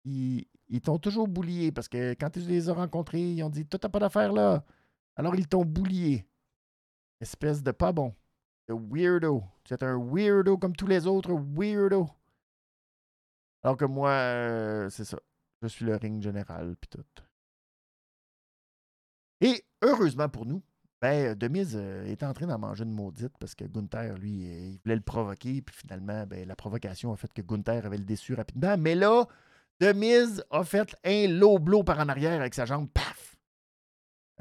ils, 0.03 0.45
ils 0.67 0.81
t'ont 0.81 0.99
toujours 0.99 1.27
boulié 1.27 1.71
parce 1.71 1.87
que 1.87 2.11
quand 2.11 2.29
tu 2.29 2.39
les 2.41 2.69
as 2.69 2.73
rencontrés, 2.73 3.21
ils 3.33 3.43
ont 3.43 3.49
dit 3.49 3.65
Toi, 3.65 3.79
t'as 3.79 3.89
pas 3.89 3.99
d'affaire 3.99 4.33
là. 4.33 4.63
Alors 5.15 5.35
ils 5.35 5.47
t'ont 5.47 5.65
boulié. 5.65 6.25
Espèce 7.21 7.63
de 7.63 7.71
pas 7.71 7.91
bon. 7.91 8.13
De 8.67 8.73
weirdo. 8.73 9.43
Tu 9.63 9.73
es 9.73 9.83
un 9.83 9.97
weirdo 9.97 10.57
comme 10.57 10.75
tous 10.75 10.87
les 10.87 11.07
autres 11.07 11.33
weirdo. 11.33 12.09
Alors 13.63 13.77
que 13.77 13.85
moi, 13.85 14.11
euh, 14.11 14.89
c'est 14.89 15.05
ça. 15.05 15.19
Je 15.61 15.67
suis 15.67 15.85
le 15.85 15.95
ring 15.95 16.21
général, 16.21 16.75
puis 16.79 16.89
tout. 16.89 17.23
Et 19.41 19.63
heureusement 19.81 20.29
pour 20.29 20.45
nous, 20.45 20.61
ben, 21.01 21.33
Demise 21.35 21.77
euh, 21.77 22.05
est 22.05 22.23
en 22.23 22.33
train 22.33 22.47
d'en 22.47 22.59
manger 22.59 22.83
une 22.83 22.91
maudite 22.91 23.31
parce 23.39 23.55
que 23.55 23.63
Gunther, 23.63 24.17
lui, 24.17 24.45
euh, 24.45 24.69
il 24.71 24.79
voulait 24.83 24.95
le 24.95 25.01
provoquer, 25.01 25.61
puis 25.61 25.75
finalement, 25.75 26.25
ben, 26.27 26.45
la 26.45 26.55
provocation 26.55 27.13
a 27.13 27.15
fait 27.15 27.31
que 27.31 27.41
Gunther 27.41 27.85
avait 27.85 27.97
le 27.97 28.03
déçu 28.03 28.33
rapidement. 28.33 28.77
Mais 28.77 28.95
là, 28.95 29.25
Demise 29.79 30.43
a 30.51 30.63
fait 30.65 30.93
un 31.05 31.27
low 31.27 31.57
blow 31.57 31.83
par 31.83 31.99
en 31.99 32.09
arrière 32.09 32.39
avec 32.39 32.53
sa 32.53 32.65
jambe, 32.65 32.89
paf! 32.89 33.37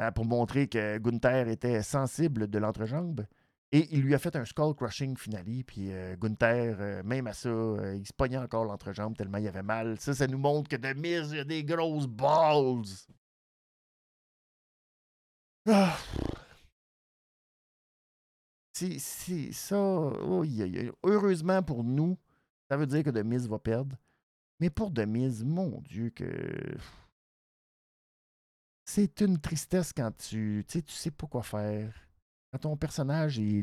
Euh, 0.00 0.10
pour 0.10 0.24
montrer 0.24 0.68
que 0.68 0.98
Gunther 0.98 1.48
était 1.48 1.82
sensible 1.82 2.48
de 2.48 2.58
l'entrejambe. 2.58 3.24
Et 3.72 3.86
il 3.94 4.02
lui 4.02 4.14
a 4.14 4.18
fait 4.18 4.34
un 4.34 4.44
skull 4.44 4.74
crushing 4.74 5.16
finale. 5.16 5.64
Puis 5.66 5.92
euh, 5.92 6.16
Gunther, 6.16 6.76
euh, 6.80 7.02
même 7.02 7.26
à 7.26 7.34
ça, 7.34 7.50
il 7.94 8.06
se 8.06 8.12
pognait 8.12 8.38
encore 8.38 8.64
l'entrejambe 8.64 9.16
tellement 9.16 9.38
il 9.38 9.48
avait 9.48 9.62
mal. 9.62 10.00
Ça, 10.00 10.14
ça 10.14 10.26
nous 10.26 10.38
montre 10.38 10.68
que 10.68 10.76
de 10.76 10.92
mise, 10.94 11.32
il 11.32 11.40
a 11.40 11.44
des 11.44 11.64
grosses 11.64 12.06
balls. 12.06 12.84
Ah. 15.68 15.98
C'est 18.72 18.98
ça. 19.52 19.76
Heureusement 21.04 21.62
pour 21.62 21.84
nous, 21.84 22.16
ça 22.70 22.76
veut 22.76 22.86
dire 22.86 23.02
que 23.02 23.10
de 23.10 23.22
mise 23.22 23.48
va 23.48 23.58
perdre. 23.58 23.96
Mais 24.60 24.70
pour 24.70 24.90
Demise, 24.90 25.44
mon 25.44 25.80
Dieu, 25.82 26.10
que 26.10 26.76
c'est 28.84 29.20
une 29.20 29.38
tristesse 29.38 29.92
quand 29.92 30.10
tu, 30.16 30.64
tu 30.66 30.78
sais, 30.78 30.82
tu 30.82 30.92
sais 30.92 31.10
pas 31.10 31.26
quoi 31.26 31.42
faire. 31.42 32.07
Quand 32.52 32.58
ton 32.58 32.76
personnage 32.76 33.38
est 33.38 33.60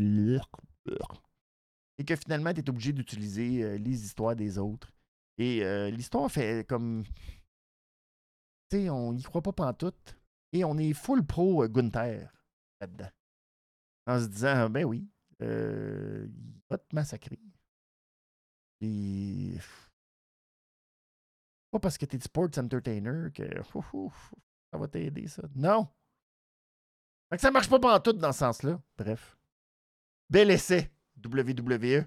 et 1.97 2.03
que 2.03 2.15
finalement 2.15 2.53
tu 2.53 2.59
es 2.59 2.69
obligé 2.69 2.93
d'utiliser 2.93 3.63
euh, 3.63 3.77
les 3.77 4.03
histoires 4.05 4.35
des 4.35 4.57
autres. 4.57 4.91
Et 5.37 5.63
euh, 5.63 5.89
l'histoire 5.89 6.29
fait 6.31 6.67
comme. 6.67 7.03
Tu 8.69 8.77
sais, 8.77 8.89
on 8.89 9.13
y 9.13 9.23
croit 9.23 9.41
pas 9.41 9.53
pantoute. 9.53 10.17
Et 10.53 10.63
on 10.63 10.77
est 10.77 10.93
full 10.93 11.25
pro 11.25 11.63
euh, 11.63 11.67
Gunther 11.67 12.31
là-dedans. 12.79 13.09
En 14.07 14.19
se 14.19 14.27
disant, 14.27 14.69
ben 14.69 14.85
oui, 14.85 15.09
il 15.39 16.31
va 16.69 16.77
te 16.77 16.95
massacrer. 16.95 17.39
Et. 18.81 19.57
Pas 21.71 21.79
parce 21.79 21.97
que 21.97 22.05
tu 22.05 22.15
es 22.15 22.19
sports 22.19 22.57
entertainer 22.57 23.31
que 23.33 23.43
ça 24.71 24.77
va 24.77 24.87
t'aider, 24.87 25.27
ça. 25.27 25.43
Non. 25.55 25.89
Fait 27.35 27.39
que 27.39 27.41
ça 27.41 27.51
marche 27.51 27.69
pas 27.69 27.93
en 27.93 27.99
tout 27.99 28.13
dans 28.13 28.31
ce 28.31 28.39
sens-là. 28.39 28.81
Bref. 28.97 29.37
Bel 30.29 30.49
essai, 30.51 30.89
WWE. 31.21 32.05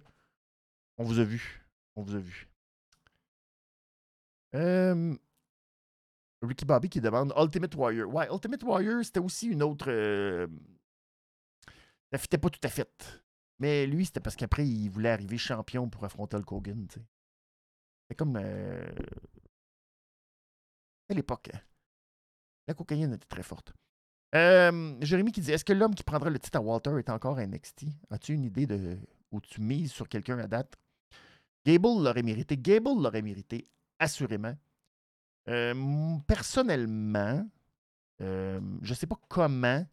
On 0.96 1.04
vous 1.04 1.18
a 1.18 1.24
vu. 1.24 1.62
On 1.96 2.02
vous 2.02 2.14
a 2.14 2.18
vu. 2.18 2.48
Euh, 4.54 5.14
Ricky 6.40 6.64
Bobby 6.64 6.88
qui 6.88 7.02
demande 7.02 7.34
Ultimate 7.36 7.74
Warrior. 7.74 8.10
Ouais, 8.10 8.26
Ultimate 8.32 8.62
Warrior, 8.62 9.04
c'était 9.04 9.20
aussi 9.20 9.48
une 9.48 9.62
autre, 9.62 9.90
euh, 9.90 10.46
ça 12.10 12.16
fitait 12.16 12.38
pas 12.38 12.48
tout 12.48 12.60
à 12.62 12.68
fait. 12.68 13.20
Mais 13.58 13.86
lui, 13.86 14.06
c'était 14.06 14.20
parce 14.20 14.34
qu'après, 14.34 14.66
il 14.66 14.88
voulait 14.88 15.10
arriver 15.10 15.36
champion 15.36 15.90
pour 15.90 16.06
affronter 16.06 16.38
le 16.38 16.44
Hogan. 16.46 16.88
C'est 18.08 18.14
comme. 18.16 18.38
Euh... 18.40 18.88
À 21.10 21.14
l'époque, 21.14 21.50
hein. 21.52 21.60
la 22.66 22.72
cocaïne 22.72 23.12
était 23.12 23.26
très 23.26 23.42
forte. 23.42 23.74
Euh, 24.34 24.96
Jérémy 25.00 25.32
qui 25.32 25.40
dit 25.40 25.52
Est-ce 25.52 25.64
que 25.64 25.72
l'homme 25.72 25.94
qui 25.94 26.04
prendra 26.04 26.30
le 26.30 26.38
titre 26.38 26.58
à 26.58 26.60
Walter 26.60 26.92
est 26.98 27.10
encore 27.10 27.38
NXT 27.38 27.86
As-tu 28.10 28.34
une 28.34 28.44
idée 28.44 28.66
de 28.66 28.98
où 29.30 29.40
tu 29.40 29.60
mises 29.60 29.92
sur 29.92 30.08
quelqu'un 30.08 30.38
à 30.38 30.46
date? 30.46 30.76
Gable 31.64 32.02
l'aurait 32.02 32.22
mérité. 32.22 32.56
Gable 32.56 33.02
l'aurait 33.02 33.22
mérité, 33.22 33.68
assurément. 33.98 34.56
Euh, 35.48 36.16
personnellement, 36.26 37.48
euh, 38.20 38.60
je 38.82 38.90
ne 38.90 38.94
sais 38.94 39.06
pas 39.06 39.18
comment. 39.28 39.86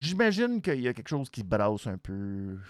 J'imagine 0.00 0.60
qu'il 0.60 0.80
y 0.80 0.88
a 0.88 0.92
quelque 0.92 1.08
chose 1.08 1.30
qui 1.30 1.42
brasse 1.42 1.86
un 1.86 1.96
peu. 1.96 2.56
Je 2.56 2.62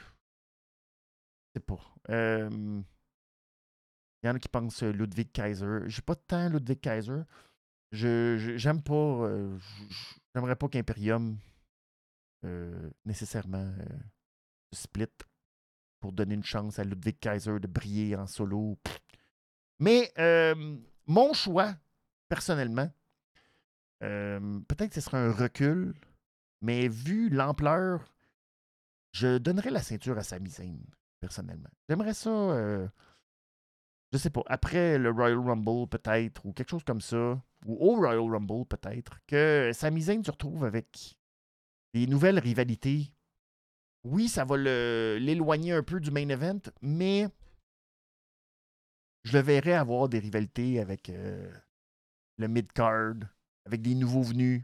sais 1.55 1.61
pas. 1.61 1.81
Il 2.09 4.27
y 4.27 4.29
en 4.29 4.37
a 4.37 4.39
qui 4.39 4.49
pensent 4.49 4.83
Ludwig 4.83 5.33
Kaiser. 5.33 5.81
J'ai 5.87 6.03
pas 6.03 6.15
tant 6.15 6.49
Ludwig 6.49 6.81
Kaiser. 6.81 7.23
Je 7.95 8.55
j'aime 8.57 8.83
pas. 8.83 9.31
J'aimerais 10.35 10.57
pas 10.57 10.69
qu'Imperium 10.69 11.39
nécessairement 13.05 13.73
se 14.73 14.83
split 14.83 15.07
pour 16.01 16.13
donner 16.13 16.35
une 16.35 16.45
chance 16.45 16.79
à 16.79 16.85
Ludwig 16.85 17.19
Kaiser 17.19 17.61
de 17.61 17.67
briller 17.67 18.17
en 18.17 18.27
solo. 18.27 18.79
Mais 19.79 20.13
mon 21.07 21.33
choix, 21.33 21.75
personnellement, 22.29 22.91
peut-être 24.01 24.89
que 24.89 24.95
ce 24.97 25.01
sera 25.01 25.19
un 25.19 25.33
recul, 25.33 25.95
mais 26.61 26.89
vu 26.89 27.29
l'ampleur, 27.31 28.13
je 29.13 29.39
donnerais 29.39 29.71
la 29.71 29.83
ceinture 29.83 30.19
à 30.19 30.25
Sami 30.25 30.51
Zayn, 30.51 30.81
personnellement. 31.21 31.71
J'aimerais 31.89 32.15
ça, 32.15 32.31
euh, 32.31 32.89
je 34.13 34.19
sais 34.19 34.31
pas, 34.31 34.43
après 34.47 34.99
le 34.99 35.11
Royal 35.11 35.39
Rumble 35.39 35.89
peut-être, 35.89 36.45
ou 36.45 36.53
quelque 36.53 36.71
chose 36.71 36.85
comme 36.85 37.01
ça, 37.01 37.41
ou 37.65 37.77
au 37.81 37.97
Royal 37.97 38.31
Rumble 38.31 38.67
peut-être, 38.67 39.19
que 39.27 39.71
Sami 39.75 40.03
Zayn 40.03 40.23
se 40.23 40.31
retrouve 40.31 40.65
avec 40.65 41.17
des 41.95 42.07
nouvelles 42.07 42.39
rivalités 42.39 43.11
oui, 44.05 44.29
ça 44.29 44.45
va 44.45 44.57
l'éloigner 44.57 45.73
un 45.73 45.83
peu 45.83 45.99
du 45.99 46.11
main 46.11 46.29
event, 46.29 46.61
mais 46.83 47.27
je 49.25 49.33
le 49.33 49.43
verrais 49.43 49.73
avoir 49.73 50.09
des 50.09 50.19
rivalités 50.19 50.79
avec 50.79 51.09
euh, 51.09 51.51
le 52.37 52.47
mid-card, 52.47 53.15
avec 53.65 53.81
des 53.81 53.95
nouveaux 53.95 54.23
venus, 54.23 54.63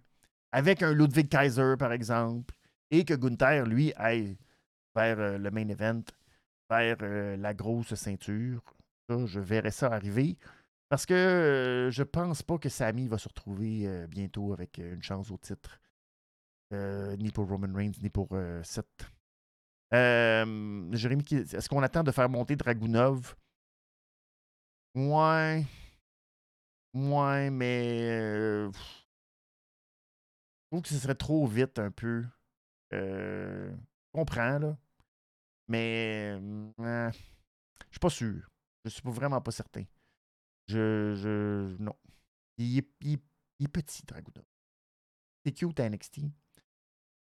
avec 0.52 0.82
un 0.82 0.92
Ludwig 0.92 1.28
Kaiser, 1.28 1.74
par 1.78 1.92
exemple, 1.92 2.54
et 2.90 3.04
que 3.06 3.14
Gunther, 3.14 3.64
lui, 3.64 3.94
aille 3.96 4.36
vers 4.94 5.18
euh, 5.18 5.38
le 5.38 5.50
main 5.50 5.68
event, 5.68 6.02
vers 6.68 6.98
euh, 7.00 7.36
la 7.38 7.54
grosse 7.54 7.94
ceinture. 7.94 8.62
Je 9.08 9.40
verrais 9.40 9.72
ça 9.72 9.88
arriver. 9.88 10.36
Parce 10.90 11.06
que 11.06 11.88
je 11.90 12.02
pense 12.02 12.42
pas 12.42 12.58
que 12.58 12.68
Sami 12.68 13.08
va 13.08 13.16
se 13.16 13.28
retrouver 13.28 14.06
bientôt 14.08 14.52
avec 14.52 14.76
une 14.76 15.02
chance 15.02 15.30
au 15.30 15.38
titre. 15.38 15.80
ni 16.72 17.30
pour 17.30 17.48
Roman 17.48 17.72
Reigns, 17.74 17.92
ni 18.02 18.10
pour 18.10 18.28
Seth. 18.62 19.10
Euh, 19.92 20.88
Jérémy, 20.92 21.24
est-ce 21.32 21.68
qu'on 21.68 21.82
attend 21.82 22.02
de 22.02 22.12
faire 22.12 22.28
monter 22.28 22.56
Dragunov? 22.56 23.34
Ouais. 24.94 25.64
Ouais, 26.94 27.50
mais. 27.50 28.08
Euh, 28.10 28.70
je 28.72 28.78
trouve 30.70 30.82
que 30.82 30.88
ce 30.88 30.98
serait 30.98 31.14
trop 31.14 31.46
vite 31.46 31.78
un 31.78 31.90
peu. 31.90 32.24
Euh, 32.92 33.70
je 33.72 34.12
comprends, 34.12 34.58
là. 34.58 34.76
Mais. 35.68 36.38
Euh, 36.80 37.10
je 37.12 37.90
suis 37.90 38.00
pas 38.00 38.10
sûr. 38.10 38.48
Je 38.84 38.90
suis 38.90 39.02
vraiment 39.04 39.40
pas 39.40 39.50
certain. 39.50 39.84
Je. 40.70 41.14
je 41.14 41.76
non. 41.82 41.94
Il 42.58 42.78
est, 42.78 42.88
il, 43.00 43.18
il 43.58 43.64
est 43.64 43.68
petit, 43.68 44.04
Dragunov. 44.04 44.44
C'est 45.44 45.52
cute 45.52 45.80
à 45.80 45.88
NXT 45.88 46.20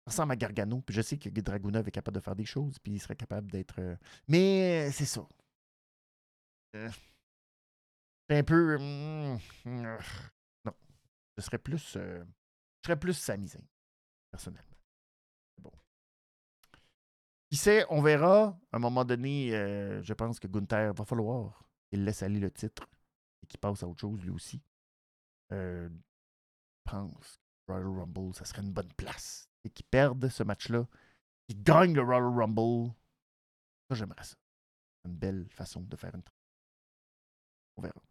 ressemble 0.06 0.32
à 0.32 0.36
Gargano. 0.36 0.82
Je 0.88 1.02
sais 1.02 1.18
que 1.18 1.28
Dragunov 1.28 1.86
est 1.88 1.92
capable 1.92 2.16
de 2.16 2.20
faire 2.20 2.36
des 2.36 2.44
choses, 2.44 2.78
puis 2.78 2.92
il 2.92 3.00
serait 3.00 3.16
capable 3.16 3.50
d'être. 3.50 3.80
Euh, 3.80 3.96
mais 4.28 4.90
c'est 4.92 5.04
ça. 5.04 5.26
Euh, 6.76 6.90
c'est 8.28 8.38
un 8.38 8.44
peu. 8.44 8.78
Hmm, 8.78 9.38
hmm, 9.64 9.96
non. 10.64 10.72
Je 11.36 11.42
serais 11.42 11.58
plus. 11.58 11.96
Euh, 11.96 12.24
je 12.82 12.88
serais 12.88 12.98
plus 12.98 13.14
Samisin, 13.14 13.60
personnellement. 14.30 14.76
Bon. 15.58 15.72
Qui 17.50 17.56
sait, 17.56 17.84
on 17.90 18.02
verra. 18.02 18.58
À 18.72 18.76
un 18.76 18.80
moment 18.80 19.04
donné, 19.04 19.50
je 20.02 20.12
pense 20.14 20.40
que 20.40 20.48
Gunther 20.48 20.92
va 20.94 21.04
falloir 21.04 21.64
qu'il 21.90 22.04
laisse 22.04 22.22
aller 22.22 22.40
le 22.40 22.50
titre 22.50 22.88
et 23.42 23.46
qu'il 23.46 23.60
passe 23.60 23.82
à 23.82 23.88
autre 23.88 24.00
chose 24.00 24.20
lui 24.22 24.30
aussi. 24.30 24.62
je 25.50 25.88
pense 26.84 27.38
que 27.66 27.72
Royal 27.72 27.88
Rumble, 27.88 28.34
ça 28.34 28.44
serait 28.44 28.62
une 28.62 28.72
bonne 28.72 28.92
place 28.94 29.48
et 29.64 29.70
qui 29.70 29.82
perdent 29.82 30.28
ce 30.28 30.42
match-là, 30.42 30.86
qui 31.46 31.54
gagnent 31.54 31.94
le 31.94 32.02
Royal 32.02 32.24
Rumble. 32.24 32.92
Ça, 33.88 33.94
j'aimerais 33.96 34.24
ça. 34.24 34.36
Une 35.04 35.16
belle 35.16 35.48
façon 35.50 35.80
de 35.80 35.96
faire 35.96 36.14
une 36.14 36.22
On 37.76 37.82
verra. 37.82 38.02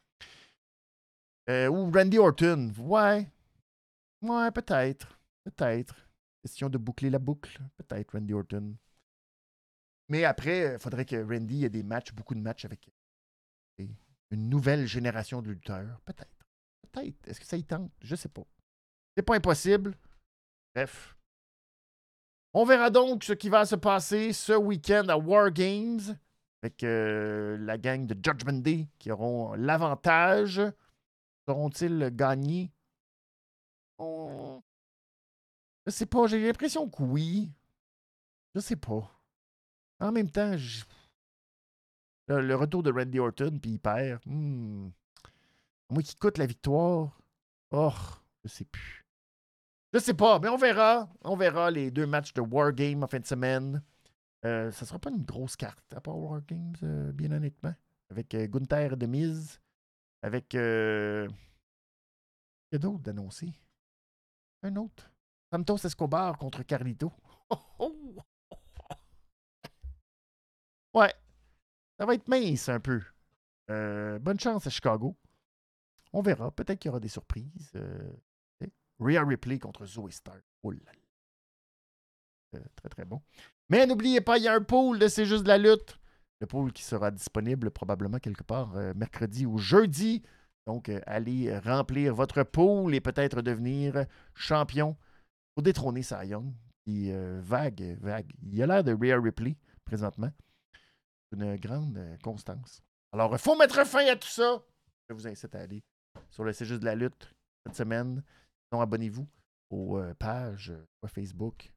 Euh, 1.50 1.68
ou 1.70 1.92
Randy 1.92 2.18
Orton. 2.18 2.72
Ouais. 2.78 3.30
Ouais, 4.22 4.52
peut-être. 4.52 5.20
Peut-être. 5.44 5.96
Question 6.44 6.70
de 6.70 6.78
boucler 6.78 7.10
la 7.10 7.20
boucle. 7.20 7.60
Peut-être 7.78 8.14
Randy 8.14 8.34
Orton. 8.34 8.76
Mais 10.10 10.26
après, 10.26 10.74
il 10.74 10.80
faudrait 10.80 11.06
que 11.06 11.16
Randy 11.24 11.66
ait 11.66 11.70
des 11.70 11.84
matchs, 11.84 12.12
beaucoup 12.12 12.36
de 12.36 12.42
matchs 12.42 12.66
avec 12.66 12.90
une 14.32 14.50
nouvelle 14.50 14.88
génération 14.88 15.42
de 15.42 15.50
lutteurs? 15.50 16.00
Peut-être. 16.06 16.46
Peut-être. 16.92 17.28
Est-ce 17.28 17.40
que 17.40 17.46
ça 17.46 17.58
y 17.58 17.64
tente? 17.64 17.92
Je 18.02 18.16
sais 18.16 18.30
pas. 18.30 18.44
C'est 19.16 19.24
pas 19.24 19.36
impossible. 19.36 19.96
Bref. 20.74 21.16
On 22.54 22.66
verra 22.66 22.90
donc 22.90 23.24
ce 23.24 23.34
qui 23.34 23.50
va 23.50 23.66
se 23.66 23.76
passer 23.76 24.34
ce 24.34 24.54
week-end 24.54 25.08
à 25.08 25.18
War 25.18 25.52
Games 25.52 26.02
avec 26.62 26.84
euh, 26.84 27.58
la 27.58 27.78
gang 27.78 28.06
de 28.06 28.14
Judgment 28.14 28.60
Day 28.62 28.88
qui 29.00 29.12
auront 29.12 29.54
l'avantage. 29.54 30.62
Seront-ils 31.48 32.10
gagnés? 32.14 32.72
Je 34.00 34.60
Je 35.88 35.92
sais 35.92 36.06
pas, 36.06 36.28
j'ai 36.28 36.46
l'impression 36.46 36.90
que 36.90 37.04
oui. 37.04 37.52
Je 38.54 38.60
sais 38.60 38.76
pas. 38.76 39.10
En 40.00 40.12
même 40.12 40.30
temps, 40.30 40.56
le, 42.40 42.56
retour 42.56 42.84
de 42.84 42.92
Randy 42.92 43.20
Orton, 43.20 43.60
puis 43.62 43.72
il 43.72 43.80
perd. 43.80 44.22
Hmm. 44.26 44.90
Moi 45.90 46.04
qui 46.04 46.16
coûte 46.16 46.38
la 46.38 46.46
victoire. 46.46 47.20
Oh, 47.72 47.94
je 48.44 48.50
sais 48.50 48.66
plus. 48.66 49.06
Je 49.94 50.00
sais 50.00 50.14
pas, 50.14 50.40
mais 50.40 50.48
on 50.48 50.58
verra. 50.58 51.10
On 51.24 51.36
verra 51.36 51.70
les 51.70 51.92
deux 51.92 52.06
matchs 52.06 52.34
de 52.34 52.42
Wargame 52.42 53.04
en 53.04 53.08
fin 53.08 53.20
de 53.20 53.26
semaine. 53.26 53.82
Euh, 54.46 54.72
ça 54.72 54.86
sera 54.86 55.00
pas 55.00 55.10
une 55.12 55.24
grosse 55.24 55.56
carte, 55.56 55.94
à 55.94 56.02
part 56.02 56.18
Wargames, 56.18 56.74
euh, 56.84 57.12
bien 57.12 57.32
honnêtement. 57.32 57.76
Avec 58.10 58.34
euh, 58.34 58.48
Gunther 58.48 58.98
de 58.98 59.06
Miz. 59.06 59.60
Avec. 60.22 60.56
Euh... 60.56 61.28
Il 62.72 62.76
y 62.76 62.78
a 62.78 62.80
d'autres 62.80 63.04
d'annoncer? 63.04 63.52
Un 64.64 64.76
autre? 64.78 65.12
Santos 65.52 65.86
Escobar 65.86 66.38
contre 66.38 66.64
Carlito. 66.64 67.12
Ouais. 70.94 71.14
Ça 72.02 72.08
va 72.08 72.16
être 72.16 72.28
mince 72.28 72.68
un 72.68 72.80
peu. 72.80 73.00
Euh, 73.70 74.18
bonne 74.18 74.40
chance 74.40 74.66
à 74.66 74.72
Chicago. 74.72 75.16
On 76.14 76.24
verra. 76.24 76.50
Peut-être 76.50 76.80
qu'il 76.80 76.90
y 76.90 76.92
aura 76.92 77.00
des 77.00 77.08
surprises. 77.08 77.74
Rhea 79.00 79.24
Ripley 79.24 79.60
contre 79.60 79.86
Zoe 79.86 80.10
Stark. 80.10 80.42
Oh. 80.64 80.74
Euh, 82.56 82.60
très, 82.76 82.90
très 82.90 83.06
bon. 83.06 83.22
Mais 83.70 83.86
n'oubliez 83.86 84.20
pas, 84.20 84.40
il 84.40 84.46
y 84.46 84.48
a 84.48 84.56
un 84.56 84.64
pool 84.64 85.08
C'est 85.12 85.28
juste 85.28 85.44
de 85.44 85.50
la 85.50 85.60
lutte. 85.60 86.00
Le 86.40 86.48
pool 86.48 86.74
qui 86.74 86.82
sera 86.82 87.12
disponible 87.12 87.70
probablement 87.70 88.18
quelque 88.18 88.42
part 88.42 88.76
euh, 88.76 88.96
mercredi 88.96 89.46
ou 89.46 89.60
jeudi. 89.60 90.24
Donc, 90.66 90.90
euh, 90.90 91.02
allez 91.06 91.56
remplir 91.60 92.16
votre 92.16 92.42
pool 92.42 92.96
et 92.96 93.00
peut-être 93.00 93.44
devenir 93.44 94.08
champion 94.34 94.98
pour 95.54 95.62
détrôner 95.62 96.02
Cy 96.02 96.30
Young. 96.30 96.52
Qui, 96.84 97.12
vague, 97.42 97.96
vague. 98.02 98.34
Il 98.42 98.60
a 98.64 98.66
l'air 98.66 98.84
de 98.84 98.92
Rhea 98.92 99.22
Ripley 99.22 99.56
présentement. 99.86 100.32
Une 101.32 101.56
grande 101.56 102.18
constance. 102.24 102.82
Alors, 103.14 103.32
il 103.34 103.40
faut 103.40 103.58
mettre 103.58 103.86
fin 103.86 104.06
à 104.08 104.16
tout 104.16 104.28
ça. 104.28 104.62
Je 105.10 105.16
vous 105.16 105.28
incite 105.28 105.56
à 105.56 105.62
aller 105.62 105.82
sur 106.30 106.44
le 106.44 106.54
C'est 106.54 106.66
de 106.66 106.86
la 106.86 106.96
lutte 106.96 107.34
cette 107.66 107.76
semaine 107.76 108.24
abonnez-vous 108.80 109.28
aux 109.70 109.98
euh, 109.98 110.14
pages 110.14 110.72
euh, 110.72 111.08
Facebook, 111.08 111.72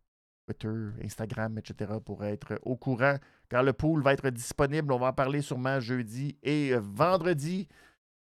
Twitter, 0.47 0.91
Instagram, 1.03 1.59
etc. 1.59 1.95
pour 2.05 2.25
être 2.25 2.61
au 2.63 2.77
courant 2.77 3.17
car 3.49 3.63
le 3.63 3.73
pool 3.73 4.03
va 4.03 4.13
être 4.13 4.31
disponible. 4.31 4.93
On 4.93 4.99
va 4.99 5.09
en 5.09 5.13
parler 5.13 5.41
sûrement 5.41 5.81
jeudi 5.81 6.37
et 6.43 6.73
euh, 6.73 6.81
vendredi 6.81 7.67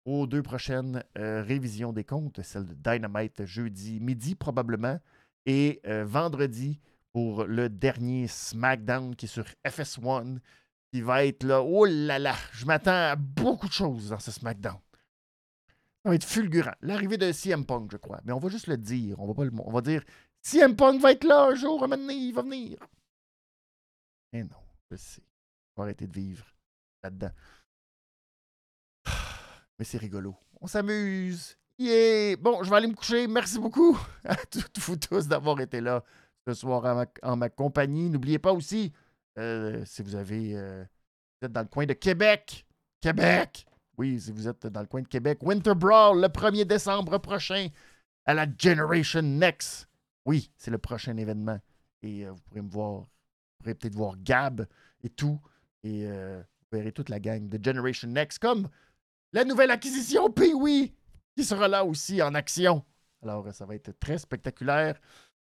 aux 0.04 0.26
deux 0.26 0.42
prochaines 0.42 1.04
révisions 1.14 1.92
des 1.92 2.04
comptes, 2.04 2.40
celle 2.40 2.64
de 2.64 2.72
Dynamite 2.72 3.44
jeudi 3.44 4.00
midi 4.00 4.34
probablement 4.34 4.98
et 5.44 5.82
vendredi 5.84 6.80
pour 7.12 7.44
le 7.44 7.68
dernier 7.68 8.26
SmackDown 8.26 9.14
qui 9.14 9.26
est 9.26 9.28
sur 9.28 9.44
FS1, 9.66 10.38
qui 10.92 11.00
va 11.00 11.24
être 11.24 11.44
là. 11.44 11.62
Oh 11.62 11.84
là 11.84 12.18
là, 12.18 12.34
je 12.52 12.64
m'attends 12.66 13.10
à 13.10 13.16
beaucoup 13.16 13.68
de 13.68 13.72
choses 13.72 14.10
dans 14.10 14.18
ce 14.18 14.30
SmackDown. 14.30 14.78
Ça 16.02 16.10
va 16.10 16.14
être 16.14 16.24
fulgurant. 16.24 16.74
L'arrivée 16.80 17.18
de 17.18 17.32
CM 17.32 17.66
Punk, 17.66 17.90
je 17.92 17.96
crois. 17.96 18.20
Mais 18.24 18.32
on 18.32 18.38
va 18.38 18.48
juste 18.48 18.66
le 18.68 18.76
dire. 18.76 19.18
On 19.20 19.26
va, 19.26 19.34
pas 19.34 19.44
le, 19.44 19.52
on 19.58 19.72
va 19.72 19.80
dire 19.80 20.02
CM 20.40 20.76
Punk 20.76 21.00
va 21.00 21.12
être 21.12 21.24
là 21.24 21.46
un 21.46 21.54
jour, 21.54 21.82
un 21.82 21.88
moment 21.88 22.10
il 22.10 22.32
va 22.32 22.42
venir. 22.42 22.78
Mais 24.32 24.44
non, 24.44 24.56
je 24.90 24.96
sais. 24.96 25.22
On 25.76 25.82
va 25.82 25.84
arrêter 25.84 26.06
de 26.06 26.12
vivre 26.12 26.44
là-dedans. 27.02 27.30
Mais 29.78 29.84
c'est 29.84 29.98
rigolo. 29.98 30.34
On 30.60 30.66
s'amuse. 30.66 31.56
Yeah! 31.78 32.36
Bon, 32.36 32.62
je 32.62 32.70
vais 32.70 32.76
aller 32.76 32.88
me 32.88 32.94
coucher. 32.94 33.26
Merci 33.26 33.58
beaucoup 33.58 33.98
à 34.24 34.34
toutes 34.36 34.78
vous 34.78 34.96
tous 34.96 35.28
d'avoir 35.28 35.60
été 35.60 35.80
là 35.80 36.02
ce 36.46 36.54
soir 36.54 37.06
en 37.22 37.36
ma, 37.36 37.48
compagnie. 37.48 38.10
N'oubliez 38.10 38.38
pas 38.38 38.52
aussi, 38.52 38.92
euh, 39.38 39.84
si 39.84 40.02
vous 40.02 40.14
avez 40.14 40.56
euh, 40.56 40.84
êtes 41.42 41.52
dans 41.52 41.62
le 41.62 41.68
coin 41.68 41.86
de 41.86 41.92
Québec, 41.92 42.66
Québec, 43.00 43.66
oui, 43.96 44.20
si 44.20 44.32
vous 44.32 44.48
êtes 44.48 44.66
dans 44.66 44.80
le 44.80 44.86
coin 44.86 45.02
de 45.02 45.08
Québec, 45.08 45.38
Winter 45.42 45.74
Brawl 45.74 46.20
le 46.20 46.28
1er 46.28 46.64
décembre 46.64 47.18
prochain 47.18 47.68
à 48.26 48.34
la 48.34 48.46
Generation 48.58 49.22
Next. 49.22 49.88
Oui, 50.24 50.50
c'est 50.56 50.70
le 50.70 50.78
prochain 50.78 51.16
événement. 51.16 51.60
Et 52.02 52.26
euh, 52.26 52.32
vous 52.32 52.40
pourrez 52.42 52.62
me 52.62 52.70
voir, 52.70 53.00
vous 53.00 53.06
pourrez 53.58 53.74
peut-être 53.74 53.94
voir 53.94 54.14
Gab 54.18 54.66
et 55.02 55.10
tout. 55.10 55.40
Et 55.84 56.06
vous 56.06 56.76
verrez 56.76 56.92
toute 56.92 57.08
la 57.08 57.20
gang 57.20 57.48
de 57.48 57.64
Generation 57.64 58.08
Next 58.08 58.40
comme 58.40 58.68
la 59.32 59.44
nouvelle 59.44 59.70
acquisition 59.70 60.28
Pee-Wee 60.28 60.92
qui 61.36 61.44
sera 61.44 61.68
là 61.68 61.84
aussi 61.84 62.20
en 62.20 62.34
action. 62.34 62.84
Alors, 63.22 63.52
ça 63.52 63.64
va 63.64 63.74
être 63.74 63.92
très 63.98 64.18
spectaculaire. 64.18 65.00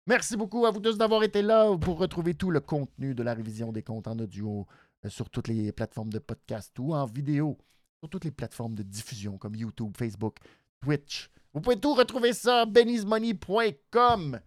Merci 0.07 0.37
beaucoup 0.37 0.67
à 0.67 0.73
vous 0.73 0.81
tous 0.81 0.99
d'avoir 0.99 1.23
été 1.23 1.43
là 1.43 1.77
pour 1.77 1.99
retrouver 1.99 2.35
tout 2.35 2.51
le 2.51 2.59
contenu 2.59 3.15
de 3.15 3.23
la 3.23 3.35
révision 3.35 3.71
des 3.71 3.85
comptes 3.85 4.09
en 4.09 4.19
audio 4.19 4.67
euh, 5.05 5.09
sur 5.09 5.31
toutes 5.31 5.47
les 5.47 5.71
plateformes 5.71 6.13
de 6.13 6.19
podcast 6.19 6.77
ou 6.81 6.93
en 6.93 7.07
vidéo 7.07 7.57
sur 8.01 8.11
toutes 8.11 8.25
les 8.25 8.33
plateformes 8.33 8.75
de 8.75 8.83
diffusion 8.83 9.39
comme 9.39 9.55
YouTube, 9.55 9.97
Facebook, 9.97 10.39
Twitch. 10.81 11.31
Vous 11.55 11.61
pouvez 11.61 11.79
tout 11.79 11.95
retrouver 11.95 12.33
ça 12.33 12.67
benny'smoney.com. 12.67 14.41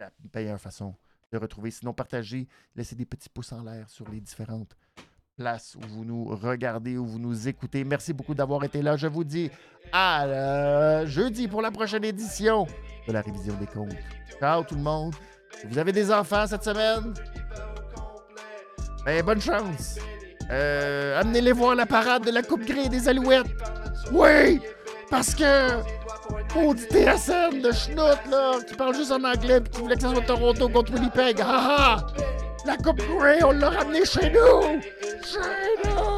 La 0.00 0.10
meilleure 0.34 0.60
façon 0.60 0.94
de 1.32 1.38
retrouver. 1.38 1.70
Sinon, 1.70 1.94
partagez, 1.94 2.46
laissez 2.76 2.94
des 2.94 3.06
petits 3.06 3.30
pouces 3.30 3.52
en 3.52 3.62
l'air 3.62 3.88
sur 3.88 4.06
les 4.10 4.20
différentes 4.20 4.76
place 5.36 5.74
où 5.76 5.80
vous 5.88 6.04
nous 6.04 6.24
regardez, 6.24 6.96
où 6.96 7.06
vous 7.06 7.18
nous 7.18 7.48
écoutez. 7.48 7.84
Merci 7.84 8.12
beaucoup 8.12 8.34
d'avoir 8.34 8.62
été 8.64 8.82
là. 8.82 8.96
Je 8.96 9.06
vous 9.06 9.24
dis 9.24 9.50
à 9.92 11.04
jeudi 11.06 11.48
pour 11.48 11.62
la 11.62 11.70
prochaine 11.70 12.04
édition 12.04 12.66
de 13.06 13.12
la 13.12 13.20
révision 13.20 13.54
des 13.54 13.66
comptes. 13.66 13.96
Ciao 14.40 14.62
tout 14.62 14.74
le 14.76 14.82
monde. 14.82 15.14
Vous 15.68 15.78
avez 15.78 15.92
des 15.92 16.12
enfants 16.12 16.46
cette 16.46 16.64
semaine, 16.64 17.14
ben, 19.04 19.24
bonne 19.24 19.40
chance. 19.40 19.98
Euh, 20.50 21.20
amenez-les 21.20 21.52
voir 21.52 21.74
la 21.74 21.86
parade 21.86 22.24
de 22.24 22.30
la 22.30 22.42
Coupe 22.42 22.64
Grey 22.64 22.88
des 22.88 23.08
Alouettes. 23.08 23.46
Oui! 24.12 24.60
Parce 25.10 25.34
que 25.34 25.80
on 26.56 26.74
dit 26.74 26.84
TSN 26.84 27.60
de 27.62 27.72
schnout, 27.72 28.18
là, 28.30 28.58
qui 28.66 28.74
parle 28.74 28.94
juste 28.94 29.10
en 29.12 29.22
anglais 29.24 29.58
et 29.58 29.70
qui 29.70 29.80
voulait 29.80 29.96
que 29.96 30.02
ça 30.02 30.10
soit 30.10 30.22
Toronto 30.22 30.68
contre 30.68 30.92
Winnipeg. 30.92 31.40
Ha 31.40 31.46
ha! 31.46 32.06
La 32.64 32.76
Coupe 32.78 33.02
Grey, 33.18 33.42
on 33.44 33.52
l'a 33.52 33.70
ramené 33.70 34.04
chez 34.04 34.30
nous! 34.30 34.80
Chez 35.22 35.88
nous! 35.88 36.13